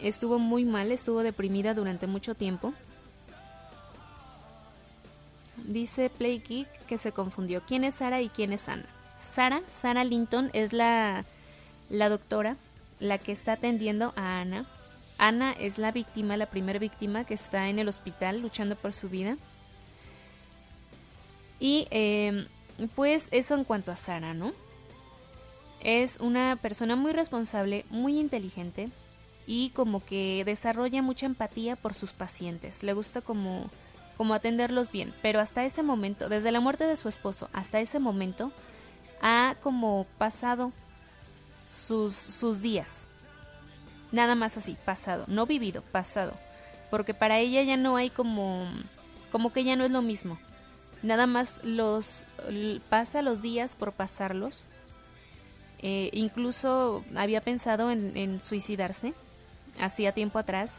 [0.00, 2.74] Estuvo muy mal, estuvo deprimida durante mucho tiempo
[5.56, 7.62] Dice Play que se confundió.
[7.66, 8.86] ¿Quién es Sara y quién es Ana?
[9.18, 11.24] Sara, Sara Linton es la,
[11.90, 12.56] la doctora,
[13.00, 14.66] la que está atendiendo a Ana.
[15.18, 19.08] Ana es la víctima, la primera víctima que está en el hospital luchando por su
[19.08, 19.36] vida.
[21.60, 22.46] Y em,
[22.94, 24.52] pues eso en cuanto a Sara, ¿no?
[25.80, 28.88] Es una persona muy responsable, muy inteligente
[29.46, 32.82] y como que desarrolla mucha empatía por sus pacientes.
[32.82, 33.70] Le gusta como
[34.16, 37.98] como atenderlos bien, pero hasta ese momento, desde la muerte de su esposo hasta ese
[37.98, 38.52] momento,
[39.24, 40.70] ha como pasado
[41.66, 43.08] sus, sus días.
[44.12, 46.34] Nada más así, pasado, no vivido, pasado.
[46.90, 48.68] Porque para ella ya no hay como,
[49.32, 50.38] como que ya no es lo mismo.
[51.02, 52.24] Nada más los
[52.90, 54.64] pasa los días por pasarlos.
[55.78, 59.14] Eh, incluso había pensado en, en suicidarse
[59.80, 60.76] hacía tiempo atrás,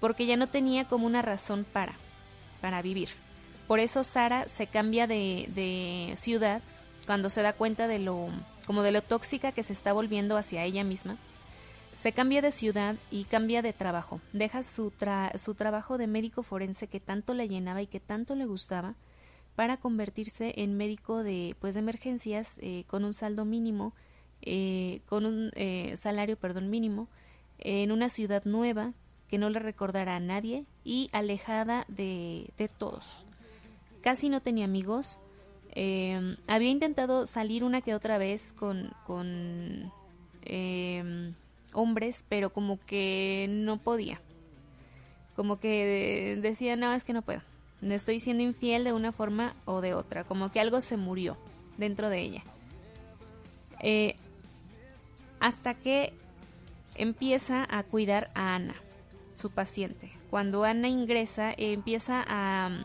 [0.00, 1.94] porque ya no tenía como una razón para
[2.60, 3.10] para vivir.
[3.66, 6.62] Por eso Sara se cambia de, de ciudad
[7.06, 8.28] cuando se da cuenta de lo
[8.66, 11.16] como de lo tóxica que se está volviendo hacia ella misma.
[11.98, 14.20] Se cambia de ciudad y cambia de trabajo.
[14.32, 14.92] Deja su,
[15.36, 18.94] su trabajo de médico forense que tanto le llenaba y que tanto le gustaba
[19.54, 23.94] para convertirse en médico de pues de emergencias eh, con un saldo mínimo,
[24.42, 27.08] eh, con un eh, salario perdón mínimo
[27.58, 28.92] en una ciudad nueva
[29.28, 33.24] que no le recordara a nadie y alejada de, de todos.
[34.02, 35.18] Casi no tenía amigos.
[35.74, 38.92] Eh, había intentado salir una que otra vez con,
[40.42, 41.32] eh,
[41.72, 44.20] hombres, pero como que no podía.
[45.36, 47.42] Como que decía, no, es que no puedo.
[47.82, 50.24] Estoy siendo infiel de una forma o de otra.
[50.24, 51.36] Como que algo se murió
[51.76, 52.42] dentro de ella.
[53.80, 54.16] Eh,
[55.40, 56.14] hasta que
[56.94, 58.76] empieza a cuidar a Ana
[59.34, 60.12] su paciente.
[60.30, 62.84] Cuando Ana ingresa, empieza a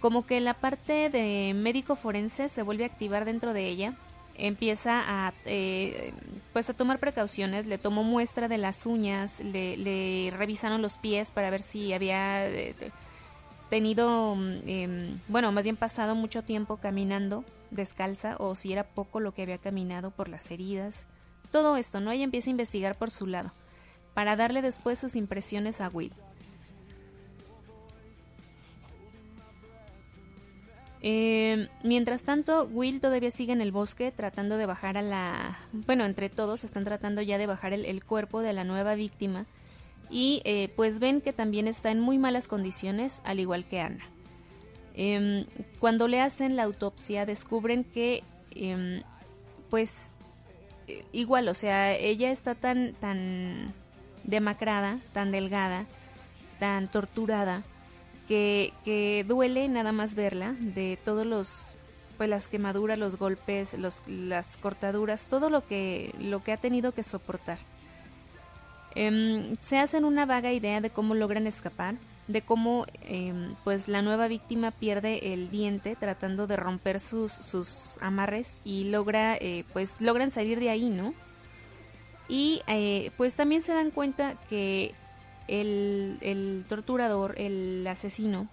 [0.00, 3.94] como que la parte de médico forense se vuelve a activar dentro de ella
[4.34, 6.12] empieza a eh,
[6.52, 11.50] pues a tomar precauciones le tomó muestra de las uñas le, revisaron los pies para
[11.50, 12.74] ver si había eh,
[13.68, 14.36] tenido
[14.66, 19.42] em, bueno más bien pasado mucho tiempo caminando descalza o si era poco lo que
[19.42, 21.06] había caminado por las heridas
[21.50, 23.52] todo esto no ella empieza a investigar por su lado
[24.14, 26.12] para darle después sus impresiones a Will.
[31.02, 35.58] Eh, mientras tanto, Will todavía sigue en el bosque tratando de bajar a la...
[35.72, 39.46] Bueno, entre todos están tratando ya de bajar el, cuerpo de la nueva víctima
[40.10, 44.04] y eh, pues ven que también está en muy malas condiciones, al igual que Ana.
[44.94, 45.46] Em,
[45.78, 49.02] cuando le hacen la autopsia descubren que em,
[49.70, 50.12] pues
[51.12, 53.72] igual, o sea, ella está tan, tan
[54.24, 55.86] demacrada, tan delgada,
[56.58, 57.62] tan torturada,
[58.30, 61.74] que, duele nada más verla, de todos los
[62.16, 66.92] pues las quemaduras, los golpes, los, las cortaduras, todo lo que, lo que ha tenido
[66.92, 67.56] que soportar.
[68.94, 71.94] Em, se hacen una vaga idea de cómo logran escapar,
[72.28, 77.96] de cómo em, pues la nueva víctima pierde el diente tratando de romper sus, sus
[78.02, 81.14] amarres y logra eh, pues logran salir de ahí, ¿no?
[82.28, 84.94] Y eh, pues también se dan cuenta que
[85.48, 88.48] el, torturador, el asesino,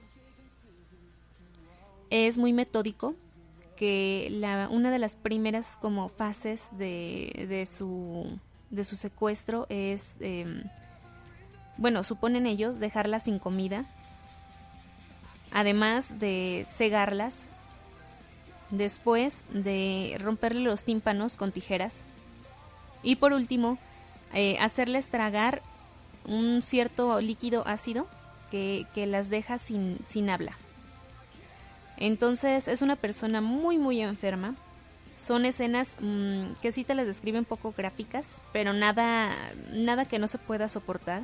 [2.10, 3.16] es muy metódico,
[3.76, 8.40] que la, una de las primeras como fases de, de, su,
[8.72, 10.64] de su secuestro es em,
[11.78, 13.86] bueno, suponen ellos, dejarlas sin comida,
[15.52, 17.50] además de cegarlas,
[18.72, 22.04] después de romperle los tímpanos con tijeras
[23.04, 23.78] y por último,
[24.34, 25.62] eh, hacerles tragar
[26.28, 28.08] un cierto líquido ácido
[28.52, 30.54] que, las deja sin, sin habla.
[31.98, 34.56] Entonces es una persona muy muy enferma.
[35.18, 39.36] Son escenas mm, que sí te las describen poco gráficas, pero nada,
[39.74, 41.24] nada que no se pueda soportar.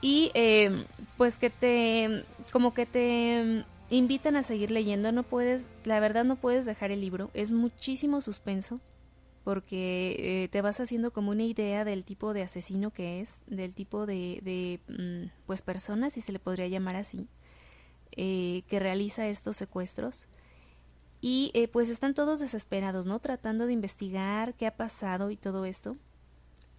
[0.00, 0.84] Y eh,
[1.16, 5.12] pues que te, como que te invitan a seguir leyendo.
[5.12, 7.30] No puedes, la verdad no puedes dejar el libro.
[7.34, 8.80] Es muchísimo suspenso
[9.44, 13.74] porque eh, te vas haciendo como una idea del tipo de asesino que es, del
[13.74, 17.28] tipo de, mm, pues persona, si se le podría llamar así,
[18.12, 20.28] eh, que realiza estos secuestros.
[21.20, 23.20] Y eh, pues están todos desesperados, ¿no?
[23.20, 25.96] Tratando de investigar qué ha pasado y todo esto.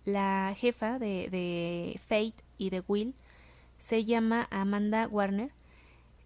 [0.06, 3.16] La jefa de, de Fate y de Will
[3.78, 5.52] se llama Amanda Warner.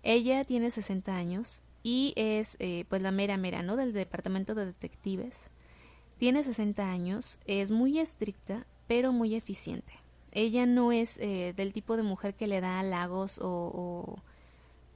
[0.02, 2.58] Ella tiene 60 años y es
[2.90, 3.76] pues la mera mera, ¿no?
[3.76, 5.52] Del departamento de detectives
[6.18, 9.94] tiene 60 años, es muy estricta, pero muy eficiente.
[10.32, 14.22] Ella no es eh, del tipo de mujer que le da halagos o, o,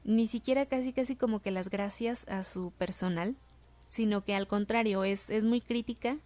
[0.03, 3.35] ni siquiera casi casi como que las gracias a su personal,
[3.89, 6.17] sino que al contrario es, es muy crítica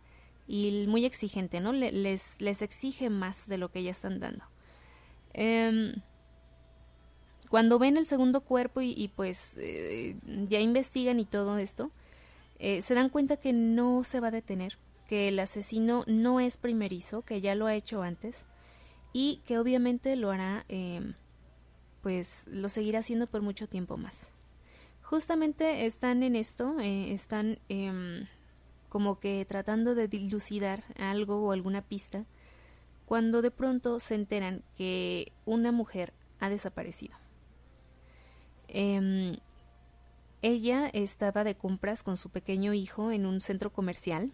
[0.47, 1.73] y muy exigente, ¿no?
[1.73, 4.45] les, les exige más de lo que ya están dando.
[5.33, 5.95] Em,
[7.49, 10.15] cuando ven el segundo cuerpo y, pues eh,
[10.47, 11.91] ya investigan y todo esto,
[12.59, 14.77] eh, se dan cuenta que no se va a detener,
[15.07, 18.45] que el asesino no es primerizo, que ya lo ha hecho antes
[19.13, 21.13] y que obviamente lo hará, eh,
[22.01, 24.31] pues lo seguirá haciendo por mucho tiempo más.
[25.01, 28.27] Justamente están en esto, eh, están em,
[28.89, 32.25] como que tratando de dilucidar algo o alguna pista,
[33.05, 37.15] cuando de pronto se enteran que una mujer ha desaparecido.
[38.67, 39.37] Em,
[40.45, 44.31] ella estaba de compras con su pequeño hijo en un centro comercial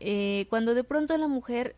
[0.00, 1.74] eh, cuando de pronto la mujer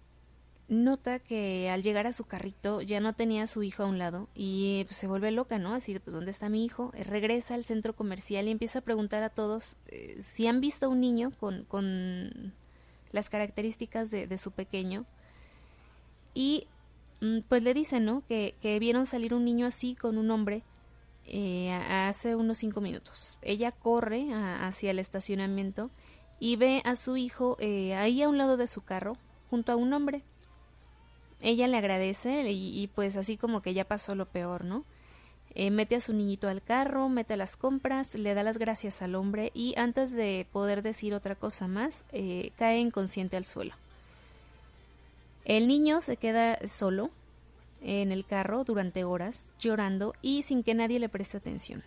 [0.68, 3.98] nota que al llegar a su carrito ya no tenía a su hijo a un
[3.98, 5.74] lado y pues, se vuelve loca, ¿no?
[5.74, 6.92] Así de, pues, ¿dónde está mi hijo?
[6.94, 10.86] Eh, regresa al centro comercial y empieza a preguntar a todos eh, si han visto
[10.86, 12.52] a un niño con, con
[13.10, 15.06] las características de, de su pequeño.
[16.34, 16.68] Y
[17.20, 18.22] mm, pues le dicen, ¿no?
[18.28, 20.62] Que, que, vieron salir un niño así con un hombre
[21.88, 23.38] hace unos cinco minutos.
[23.42, 25.90] Ella corre hacia el estacionamiento
[26.40, 29.16] y ve a su hijo eh, ahí a un lado de su carro,
[29.50, 30.22] junto a un hombre.
[31.42, 34.84] Ella le agradece y, pues así como que ya pasó lo peor, ¿no?
[35.54, 39.14] Eh, mete a su niñito al carro, mete las compras, le da las gracias al
[39.14, 43.74] hombre y antes de poder decir otra cosa más, eh, cae inconsciente al suelo.
[45.44, 47.10] El niño se queda solo
[47.82, 51.82] en el carro durante horas, llorando y sin que nadie le preste atención.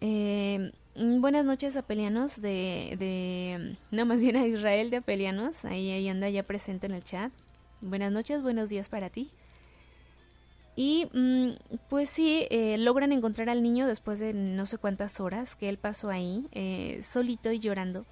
[0.00, 3.76] Eh, buenas noches, apelianos de, de.
[3.90, 5.64] No, más bien a Israel de apelianos.
[5.64, 7.32] Ahí, ahí anda ya presente en el chat.
[7.80, 9.30] Buenas noches, buenos días para ti.
[10.76, 15.56] Y mm, pues sí, eh, logran encontrar al niño después de no sé cuántas horas
[15.56, 18.06] que él pasó ahí, eh, solito y llorando.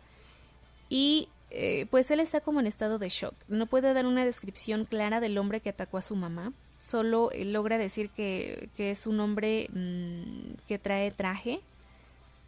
[0.89, 3.35] Y eh, pues él está como en estado de shock.
[3.49, 6.53] No puede dar una descripción clara del hombre que atacó a su mamá.
[6.79, 11.61] Solo logra decir que, que es un hombre mm, que trae traje,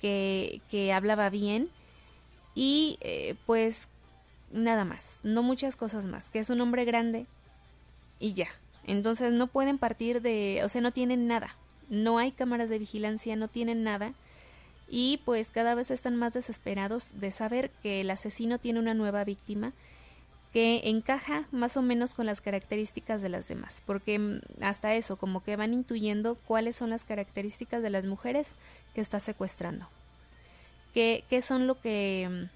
[0.01, 1.71] que, que hablaba bien
[2.55, 3.89] y eh, pues
[4.51, 7.27] nada más, no muchas cosas más, que es un hombre grande
[8.19, 8.49] y ya.
[8.85, 11.57] Entonces no pueden partir de, o sea, no tienen nada,
[11.89, 14.13] no hay cámaras de vigilancia, no tienen nada
[14.89, 19.25] y pues cada vez están más desesperados de saber que el asesino tiene una nueva
[19.25, 19.73] víctima
[20.53, 25.17] que encaja más o menos con las características de las demás, porque mm, hasta eso,
[25.17, 28.53] como que van intuyendo cuáles son las características de las mujeres
[28.95, 29.87] que está secuestrando,
[30.95, 32.49] qué, qué son lo que,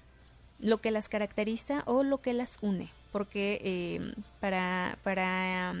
[0.59, 5.75] mm, lo que las caracteriza o lo que las une, porque eh, para, para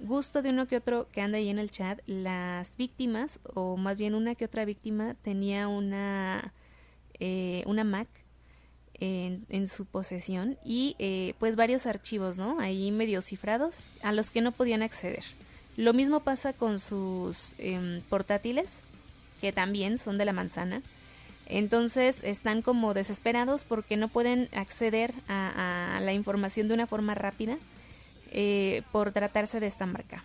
[0.00, 3.98] gusto de uno que otro que anda ahí en el chat, las víctimas, o más
[3.98, 6.52] bien una que otra víctima, tenía una,
[7.20, 8.08] eh, una Mac
[9.00, 12.60] en, su posesión y eh, pues varios archivos, ¿no?
[12.60, 15.24] Ahí medio cifrados a los que no podían acceder.
[15.76, 18.68] Lo mismo pasa con sus em, portátiles,
[19.40, 20.82] que también son de la manzana.
[21.46, 27.58] Entonces están como desesperados porque no pueden acceder a, la información de una forma rápida
[28.36, 30.24] eh, por tratarse de esta marca.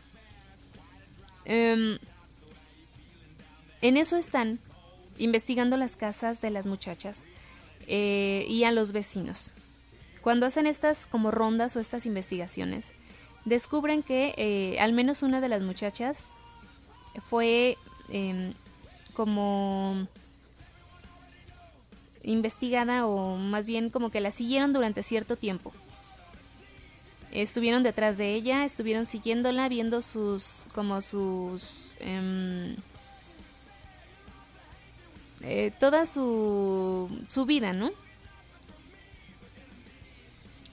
[1.46, 2.00] Em,
[3.82, 4.60] en eso están
[5.20, 7.22] investigando las casas de las muchachas
[7.86, 9.54] eh, y a los vecinos.
[10.22, 12.94] cuando hacen estas como rondas o estas investigaciones,
[13.46, 16.30] descubren que eh, al menos una de las muchachas
[17.30, 17.78] fue
[18.10, 18.54] em,
[19.14, 20.08] como
[22.24, 25.72] investigada o más bien como que la siguieron durante cierto tiempo.
[27.32, 31.64] Estuvieron detrás de ella, estuvieron siguiéndola, viendo sus como sus
[32.00, 32.76] em,
[35.42, 37.92] eh, toda su, su vida, ¿no?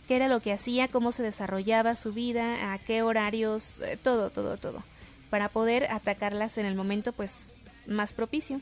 [0.07, 4.31] qué era lo que hacía, cómo se desarrollaba su vida, a qué horarios, eh, todo,
[4.31, 4.83] todo, todo,
[5.31, 7.53] para poder atacarlas en el momento pues
[7.87, 8.61] más propicio.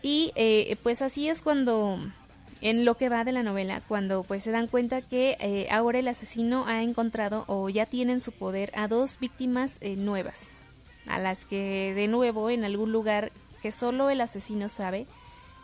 [0.00, 1.98] Y eh, pues así es cuando,
[2.60, 5.98] en lo que va de la novela, cuando pues se dan cuenta que eh, ahora
[5.98, 10.44] el asesino ha encontrado o ya tiene en su poder a dos víctimas nuevas,
[11.06, 13.32] a las que de nuevo en algún lugar
[13.62, 15.06] que solo el asesino sabe,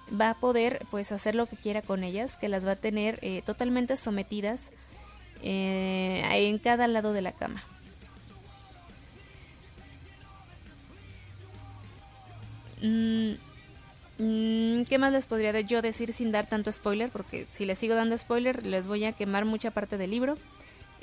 [0.09, 3.19] va a poder pues hacer lo que quiera con ellas, que las va a tener
[3.23, 4.71] eh, totalmente sometidas
[5.43, 7.63] eh, en cada lado de la cama.
[12.83, 13.33] Mm,
[14.17, 17.11] ¿Qué más les podría yo decir sin dar tanto spoiler?
[17.11, 20.39] Porque si les sigo dando spoiler les voy a quemar mucha parte del libro.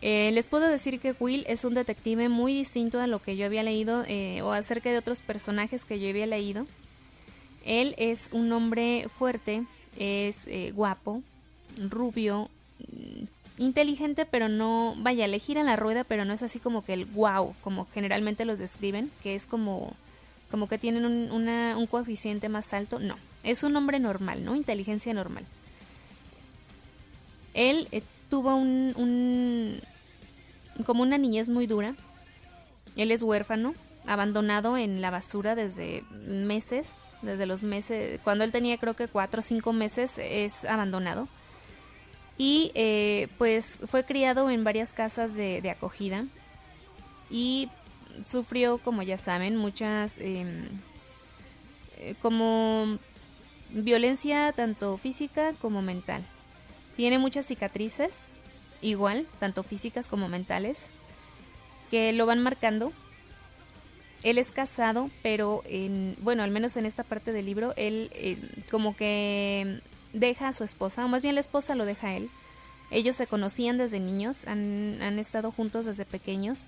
[0.02, 3.46] Eh, les puedo decir que Will es un detective muy distinto a lo que yo
[3.46, 4.04] había leído
[4.44, 6.66] o acerca de otros personajes que yo había leído.
[7.66, 9.64] Él es un hombre fuerte,
[9.98, 11.22] es eh, guapo,
[11.78, 12.50] rubio,
[12.80, 16.94] mm, inteligente, pero no, vaya, le gira la rueda, pero no es así como que
[16.94, 19.94] el wow, como generalmente los describen, que es como,
[20.52, 23.00] como que tienen un, coeficiente más alto.
[23.00, 24.56] No, es un hombre normal, ¿no?
[24.56, 25.46] Inteligencia normal.
[27.54, 29.80] Él eh, tuvo un, un,
[30.86, 31.96] como una niñez muy dura.
[32.98, 33.74] Él es huérfano,
[34.06, 36.88] abandonado en la basura desde meses
[37.22, 41.28] desde los meses, cuando él tenía creo que cuatro o cinco meses es abandonado.
[42.38, 46.26] Y eh, pues fue criado en varias casas de, acogida
[47.30, 47.70] y
[48.26, 50.68] sufrió, como ya saben, muchas em,
[51.98, 52.98] eh, como
[53.70, 56.24] violencia tanto física como mental.
[56.96, 58.14] Tiene muchas cicatrices,
[58.82, 60.88] igual, tanto físicas como mentales,
[61.90, 62.92] que lo van marcando
[64.24, 68.38] él es casado, pero en, bueno, al menos en esta parte del libro, él eh,
[68.70, 69.82] como que
[70.14, 72.30] deja a su esposa, o más bien la esposa lo deja a él.
[72.92, 76.68] Ellos se conocían desde niños, han, han estado juntos desde pequeños,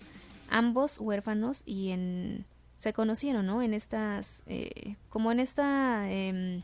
[0.49, 2.45] ambos huérfanos y en
[2.83, 3.61] se conocieron, ¿no?
[3.61, 6.63] En estas, eh, como en esta, em,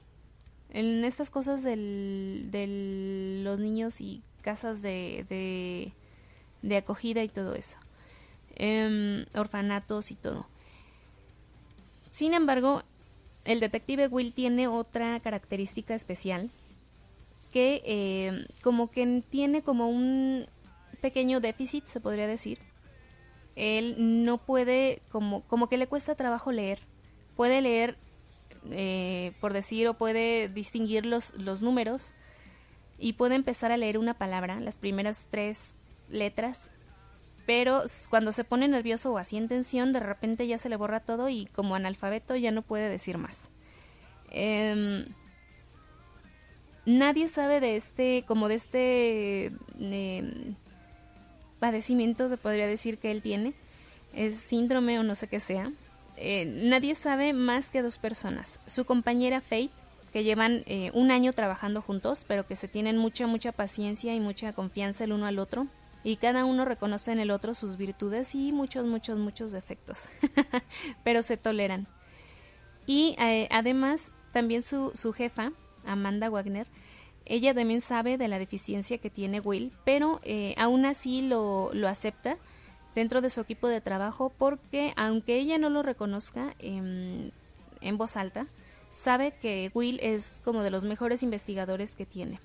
[0.72, 5.94] en estas cosas del, de los niños y casas de,
[6.62, 7.78] de, acogida y todo eso,
[8.56, 10.46] em, orfanatos y todo.
[12.10, 12.84] Sin embargo,
[13.46, 16.52] el detective Will tiene otra característica especial
[17.54, 20.48] que eh, como que tiene como un
[21.00, 22.69] pequeño déficit, se podría decir.
[23.60, 26.80] Él no puede, como, como que le cuesta trabajo leer.
[27.36, 27.98] Puede leer,
[28.72, 32.14] eh, por decir, o puede distinguir los, los números
[32.98, 35.76] y puede empezar a leer una palabra, las primeras tres
[36.08, 36.72] letras,
[37.46, 41.02] pero cuando se pone nervioso o así en tensión, de repente ya se le borra
[41.02, 43.50] todo y como analfabeto ya no puede decir más.
[44.32, 45.06] Em,
[46.86, 49.46] nadie sabe de este, como de este
[49.80, 50.56] em,
[51.60, 53.54] padecimiento, se podría decir que él tiene,
[54.14, 55.72] es síndrome o no sé qué sea.
[56.18, 59.72] Eh, nadie sabe más que dos personas, su compañera Faith,
[60.12, 64.20] que llevan eh, un año trabajando juntos, pero que se tienen mucha, mucha paciencia y
[64.20, 65.68] mucha confianza el uno al otro
[66.04, 70.10] y cada uno reconoce en el otro sus virtudes y muchos, muchos, muchos defectos,
[71.04, 71.88] pero se toleran.
[72.86, 75.52] Y eh, además, también su, su jefa,
[75.86, 76.68] Amanda Wagner,
[77.30, 81.88] ella también sabe de la deficiencia que tiene Will, pero eh, aún así lo, lo,
[81.88, 82.38] acepta
[82.94, 87.32] dentro de su equipo de trabajo porque aunque ella no lo reconozca en
[87.94, 88.48] voz alta,
[88.90, 92.40] sabe que Will es como de los mejores investigadores que tiene.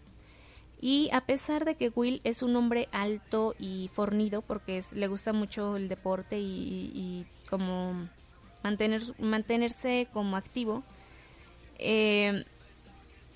[0.80, 5.32] Y a pesar de que Will es un hombre alto y fornido, porque le gusta
[5.32, 8.08] mucho el deporte y, como
[8.62, 10.82] mantener, mantenerse como activo,
[11.78, 12.44] eh,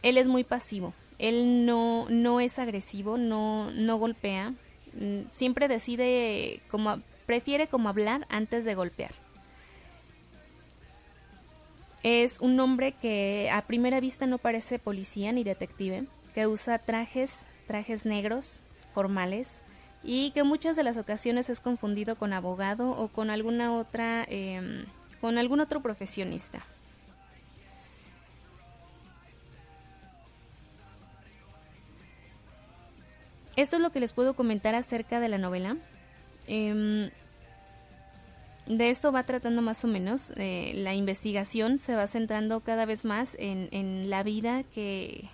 [0.02, 0.92] él es muy pasivo.
[1.18, 4.54] Él no, no es agresivo, no, no golpea.
[4.94, 9.10] Mm, siempre decide como prefiere como hablar antes de golpear.
[12.02, 17.34] Es un hombre que a primera vista no parece policía ni detective que usa trajes,
[17.66, 18.60] trajes negros,
[18.94, 19.60] formales,
[20.02, 24.86] y que muchas de las ocasiones es confundido con abogado o con alguna otra, em,
[25.20, 26.64] con algún otro profesionista.
[33.60, 35.76] Esto es lo que les puedo comentar acerca de la novela.
[36.46, 37.10] Em,
[38.66, 40.32] de esto va tratando más o menos.
[40.36, 45.28] Eh, la investigación se va centrando cada vez más en, la vida que.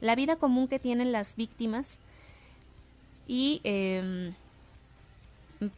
[0.00, 1.98] la vida común que tienen las víctimas.
[3.28, 4.34] Y em,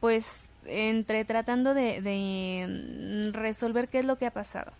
[0.01, 4.73] pues entre tratando de, resolver qué es lo que ha pasado.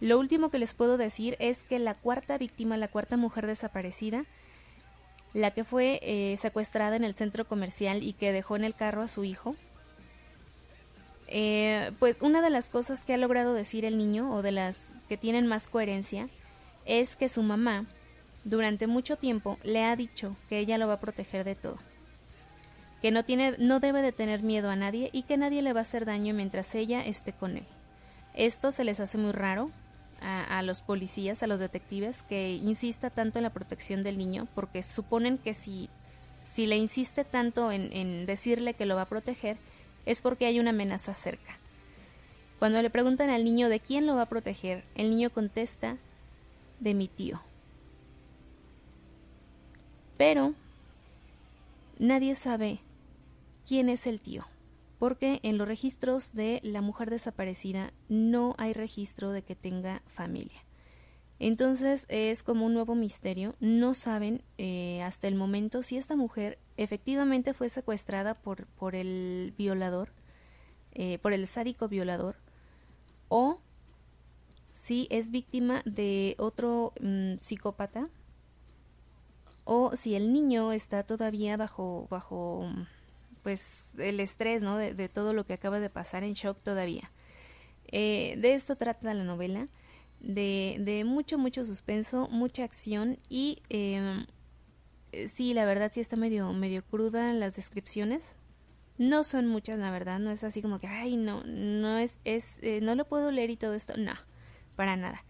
[0.00, 4.24] Lo último que les puedo decir es que la cuarta víctima, la cuarta mujer desaparecida,
[5.34, 9.02] la que fue eh, secuestrada en el centro comercial y que dejó en el carro
[9.02, 9.56] a su hijo,
[11.28, 14.92] eh, pues una de las cosas que ha logrado decir el niño o de las
[15.08, 16.28] que tienen más coherencia
[16.84, 17.86] es que su mamá
[18.44, 21.78] durante mucho tiempo le ha dicho que ella lo va a proteger de todo,
[23.00, 25.80] que no tiene, no debe de tener miedo a nadie y que nadie le va
[25.80, 27.66] a hacer daño mientras ella esté con él.
[28.34, 29.70] Esto se les hace muy raro
[30.22, 34.82] a, los policías, a los detectives, que insista tanto en la protección del niño, porque
[34.82, 35.88] suponen que si,
[36.50, 39.56] si le insiste tanto en, en decirle que lo va a proteger,
[40.06, 41.58] es porque hay una amenaza cerca.
[42.58, 45.96] Cuando le preguntan al niño de quién lo va a proteger, el niño contesta
[46.78, 47.40] de mi tío.
[50.16, 50.54] Pero
[51.98, 52.78] nadie sabe
[53.66, 54.46] quién es el tío,
[55.02, 60.64] porque en los registros de la mujer desaparecida no hay registro de que tenga familia.
[61.40, 63.56] Entonces es como un nuevo misterio.
[63.58, 69.52] No saben eh, hasta el momento si esta mujer efectivamente fue secuestrada por, por el
[69.58, 70.12] violador,
[70.92, 72.36] eh, por el sádico violador,
[73.28, 73.58] o
[74.72, 78.08] si es víctima de otro mm, psicópata,
[79.64, 82.70] o si el niño está todavía bajo, bajo
[83.42, 83.68] pues
[83.98, 84.76] el estrés ¿no?
[84.76, 87.10] de, todo lo que acaba de pasar en shock todavía.
[87.90, 89.68] Eh, de esto trata la novela
[90.20, 94.26] de, de mucho, mucho suspenso, mucha acción y em,
[95.10, 98.36] eh, sí, la verdad sí está medio, medio cruda en las descripciones.
[98.98, 102.50] No son muchas, la verdad, no es así como que, ay, no, no es, es
[102.60, 104.14] eh, no lo puedo leer y todo esto, no,
[104.76, 105.24] para nada.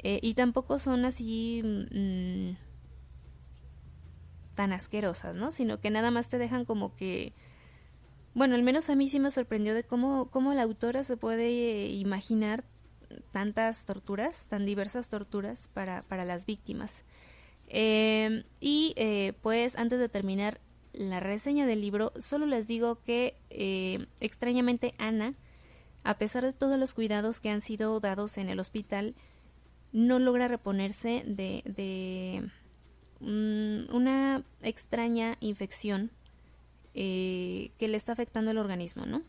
[0.00, 2.52] Y tampoco son así mm,
[4.58, 5.52] tan asquerosas, ¿no?
[5.52, 7.32] Sino que nada más te dejan como que,
[8.38, 11.88] bueno, al menos a mí sí me sorprendió de cómo, cómo la autora se puede
[11.88, 12.64] imaginar
[13.32, 17.04] tantas torturas, tan diversas torturas para, para las víctimas.
[17.66, 20.60] Em, y eh, pues antes de terminar
[20.92, 25.34] la reseña del libro, solo les digo que eh, extrañamente Ana,
[26.04, 29.16] a pesar de todos los cuidados que han sido dados en el hospital,
[29.90, 32.48] no logra reponerse de, de
[33.18, 36.12] mm, una extraña infección
[37.00, 39.22] eh, que le está afectando el organismo, ¿no?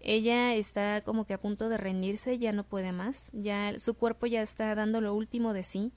[0.00, 4.26] Ella está como que a punto de rendirse, ya no puede más, ya su cuerpo
[4.26, 5.92] ya está dando lo último de sí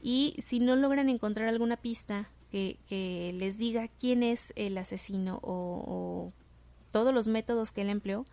[0.00, 5.82] y si no logran encontrar alguna pista que, les diga quién es el asesino o,
[5.88, 6.32] o,
[6.92, 8.24] todos los métodos que él empleó,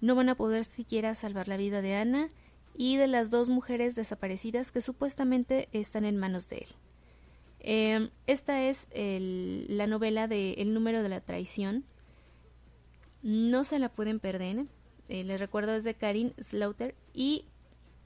[0.00, 2.30] no van a poder siquiera salvar la vida de Ana
[2.74, 6.68] y de las dos mujeres desaparecidas que supuestamente están en manos de él.
[7.60, 11.84] Eh, esta es el, la novela de El número de la traición
[13.22, 14.66] no se la pueden perder.
[15.08, 17.44] Eh, les recuerdo es de Karin Slaughter y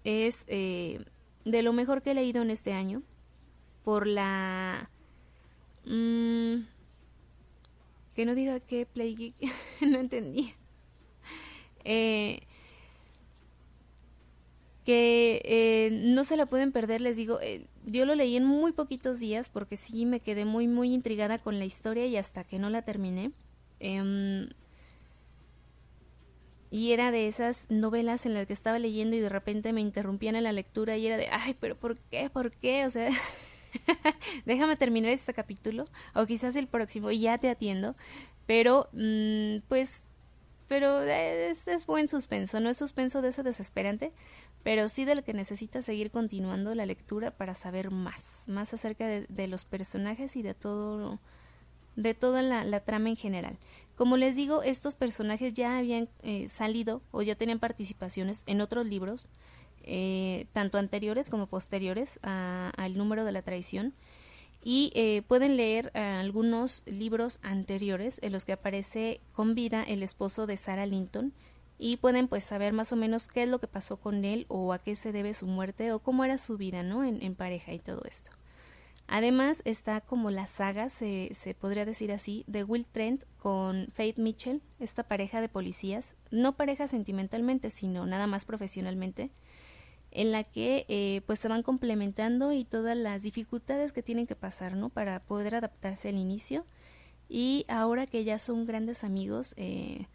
[0.05, 1.05] es eh,
[1.45, 3.03] de lo mejor que he leído en este año
[3.85, 4.91] por la...
[5.85, 6.67] Mm,
[8.15, 9.35] que no diga que Play
[9.81, 10.55] no entendí.
[11.85, 12.41] Eh,
[14.85, 17.39] que no se la pueden perder, les digo,
[17.87, 21.59] yo lo leí en muy poquitos días porque sí me quedé muy muy intrigada con
[21.59, 23.33] la historia y hasta que no la terminé.
[23.81, 24.49] Em,
[26.71, 30.35] y era de esas novelas en las que estaba leyendo y de repente me interrumpían
[30.35, 32.31] en la lectura y era de, ay, pero ¿por qué?
[32.31, 32.85] ¿Por qué?
[32.85, 33.11] O sea,
[34.45, 37.95] déjame terminar este capítulo o quizás el próximo y ya te atiendo.
[38.47, 40.01] Pero, mm, pues,
[40.67, 44.11] pero es, es, buen suspenso, no es suspenso de ese desesperante,
[44.65, 49.47] pero sí del que necesita seguir continuando la lectura para saber más, más acerca de,
[49.47, 51.21] los personajes y de todo,
[51.97, 53.59] de toda la, trama en general.
[53.95, 58.87] Como les digo, estos personajes ya habían eh, salido o ya tenían participaciones en otros
[58.87, 59.29] libros,
[59.83, 63.93] eh, tanto anteriores como posteriores al número de la traición.
[64.63, 70.47] Y eh, pueden leer algunos libros anteriores en los que aparece con vida el esposo
[70.47, 71.35] de Sarah Linton
[71.79, 74.73] y pueden pues saber más o menos qué es lo que pasó con él o
[74.73, 77.05] a qué se debe su muerte o cómo era su vida, ¿no?
[77.05, 78.31] en pareja y todo esto.
[79.07, 84.19] Además está como la saga, se, se, podría decir así, de Will Trent con Faith
[84.19, 89.31] Mitchell, esta pareja de policías, no pareja sentimentalmente, sino nada más profesionalmente,
[90.11, 94.37] en la que eh, pues se van complementando y todas las dificultades que tienen que
[94.37, 94.89] pasar, ¿no?
[94.89, 96.65] Para poder adaptarse al inicio.
[97.29, 100.07] Y ahora que ya son grandes amigos, eh,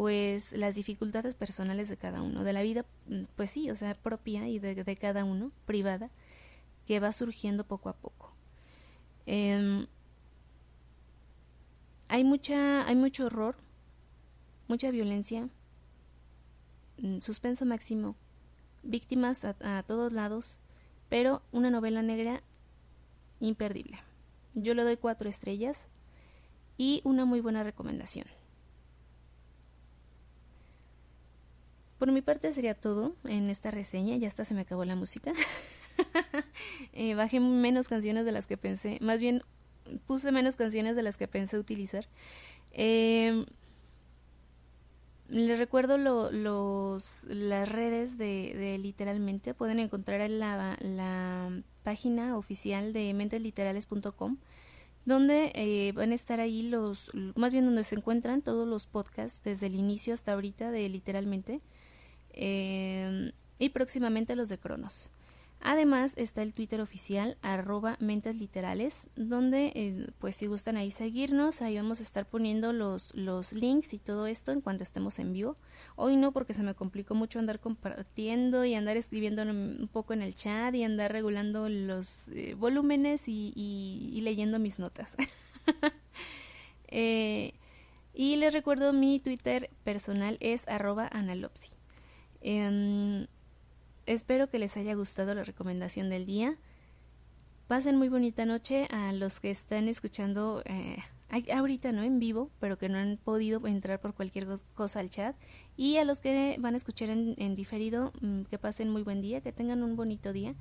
[0.00, 3.92] pues las dificultades personales de cada uno, de la vida, mm, pues sí, o sea,
[3.92, 6.08] propia y de, cada uno, privada,
[6.86, 8.32] que va surgiendo poco a poco.
[9.26, 9.86] Em,
[12.08, 13.56] hay mucha, hay mucho horror,
[14.68, 15.50] mucha violencia,
[16.96, 18.16] mm, suspenso máximo,
[18.82, 20.60] víctimas a, todos lados,
[21.10, 22.42] pero una novela negra
[23.38, 23.98] imperdible.
[24.54, 25.88] Yo le doy cuatro estrellas
[26.78, 28.39] y una muy buena recomendación.
[32.00, 35.34] Por mi parte sería todo en esta reseña, ya hasta se me acabó la música.
[36.94, 39.42] eh, bajé menos canciones de las que pensé, más bien
[40.06, 42.08] puse menos canciones de las que pensé utilizar.
[42.72, 43.44] Eh,
[45.28, 51.50] les recuerdo los, las redes de, literalmente, pueden encontrar en la, la
[51.82, 54.38] página oficial de mentesliterales.com
[55.04, 59.42] donde eh, van a estar ahí los, más bien donde se encuentran todos los podcasts
[59.44, 61.60] desde el inicio hasta ahorita de literalmente
[62.32, 65.12] eh, y próximamente los de Cronos.
[65.62, 71.60] Además está el Twitter oficial arroba mentes literales, donde eh, pues si gustan ahí seguirnos,
[71.60, 75.34] ahí vamos a estar poniendo los, los links y todo esto en cuanto estemos en
[75.34, 75.58] vivo.
[75.96, 80.22] Hoy no porque se me complicó mucho andar compartiendo y andar escribiendo un poco en
[80.22, 85.14] el chat y andar regulando los eh, volúmenes y, leyendo mis notas.
[86.92, 87.54] Eh,
[88.12, 91.79] y les recuerdo mi Twitter personal es arroba analopsi.
[92.40, 93.26] Em,
[94.10, 96.56] Espero que les haya gustado la recomendación del día.
[97.68, 100.98] Pasen muy bonita noche a los que están escuchando eh,
[101.54, 102.02] ahorita, ¿no?
[102.02, 105.36] En vivo, pero que no han podido entrar por cualquier cosa al chat.
[105.76, 109.22] Y a los que van a escuchar en, en diferido, mm, que pasen muy buen
[109.22, 110.56] día, que tengan un bonito día.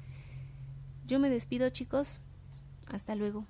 [1.08, 2.22] Yo me despido, chicos.
[2.92, 3.46] Hasta luego.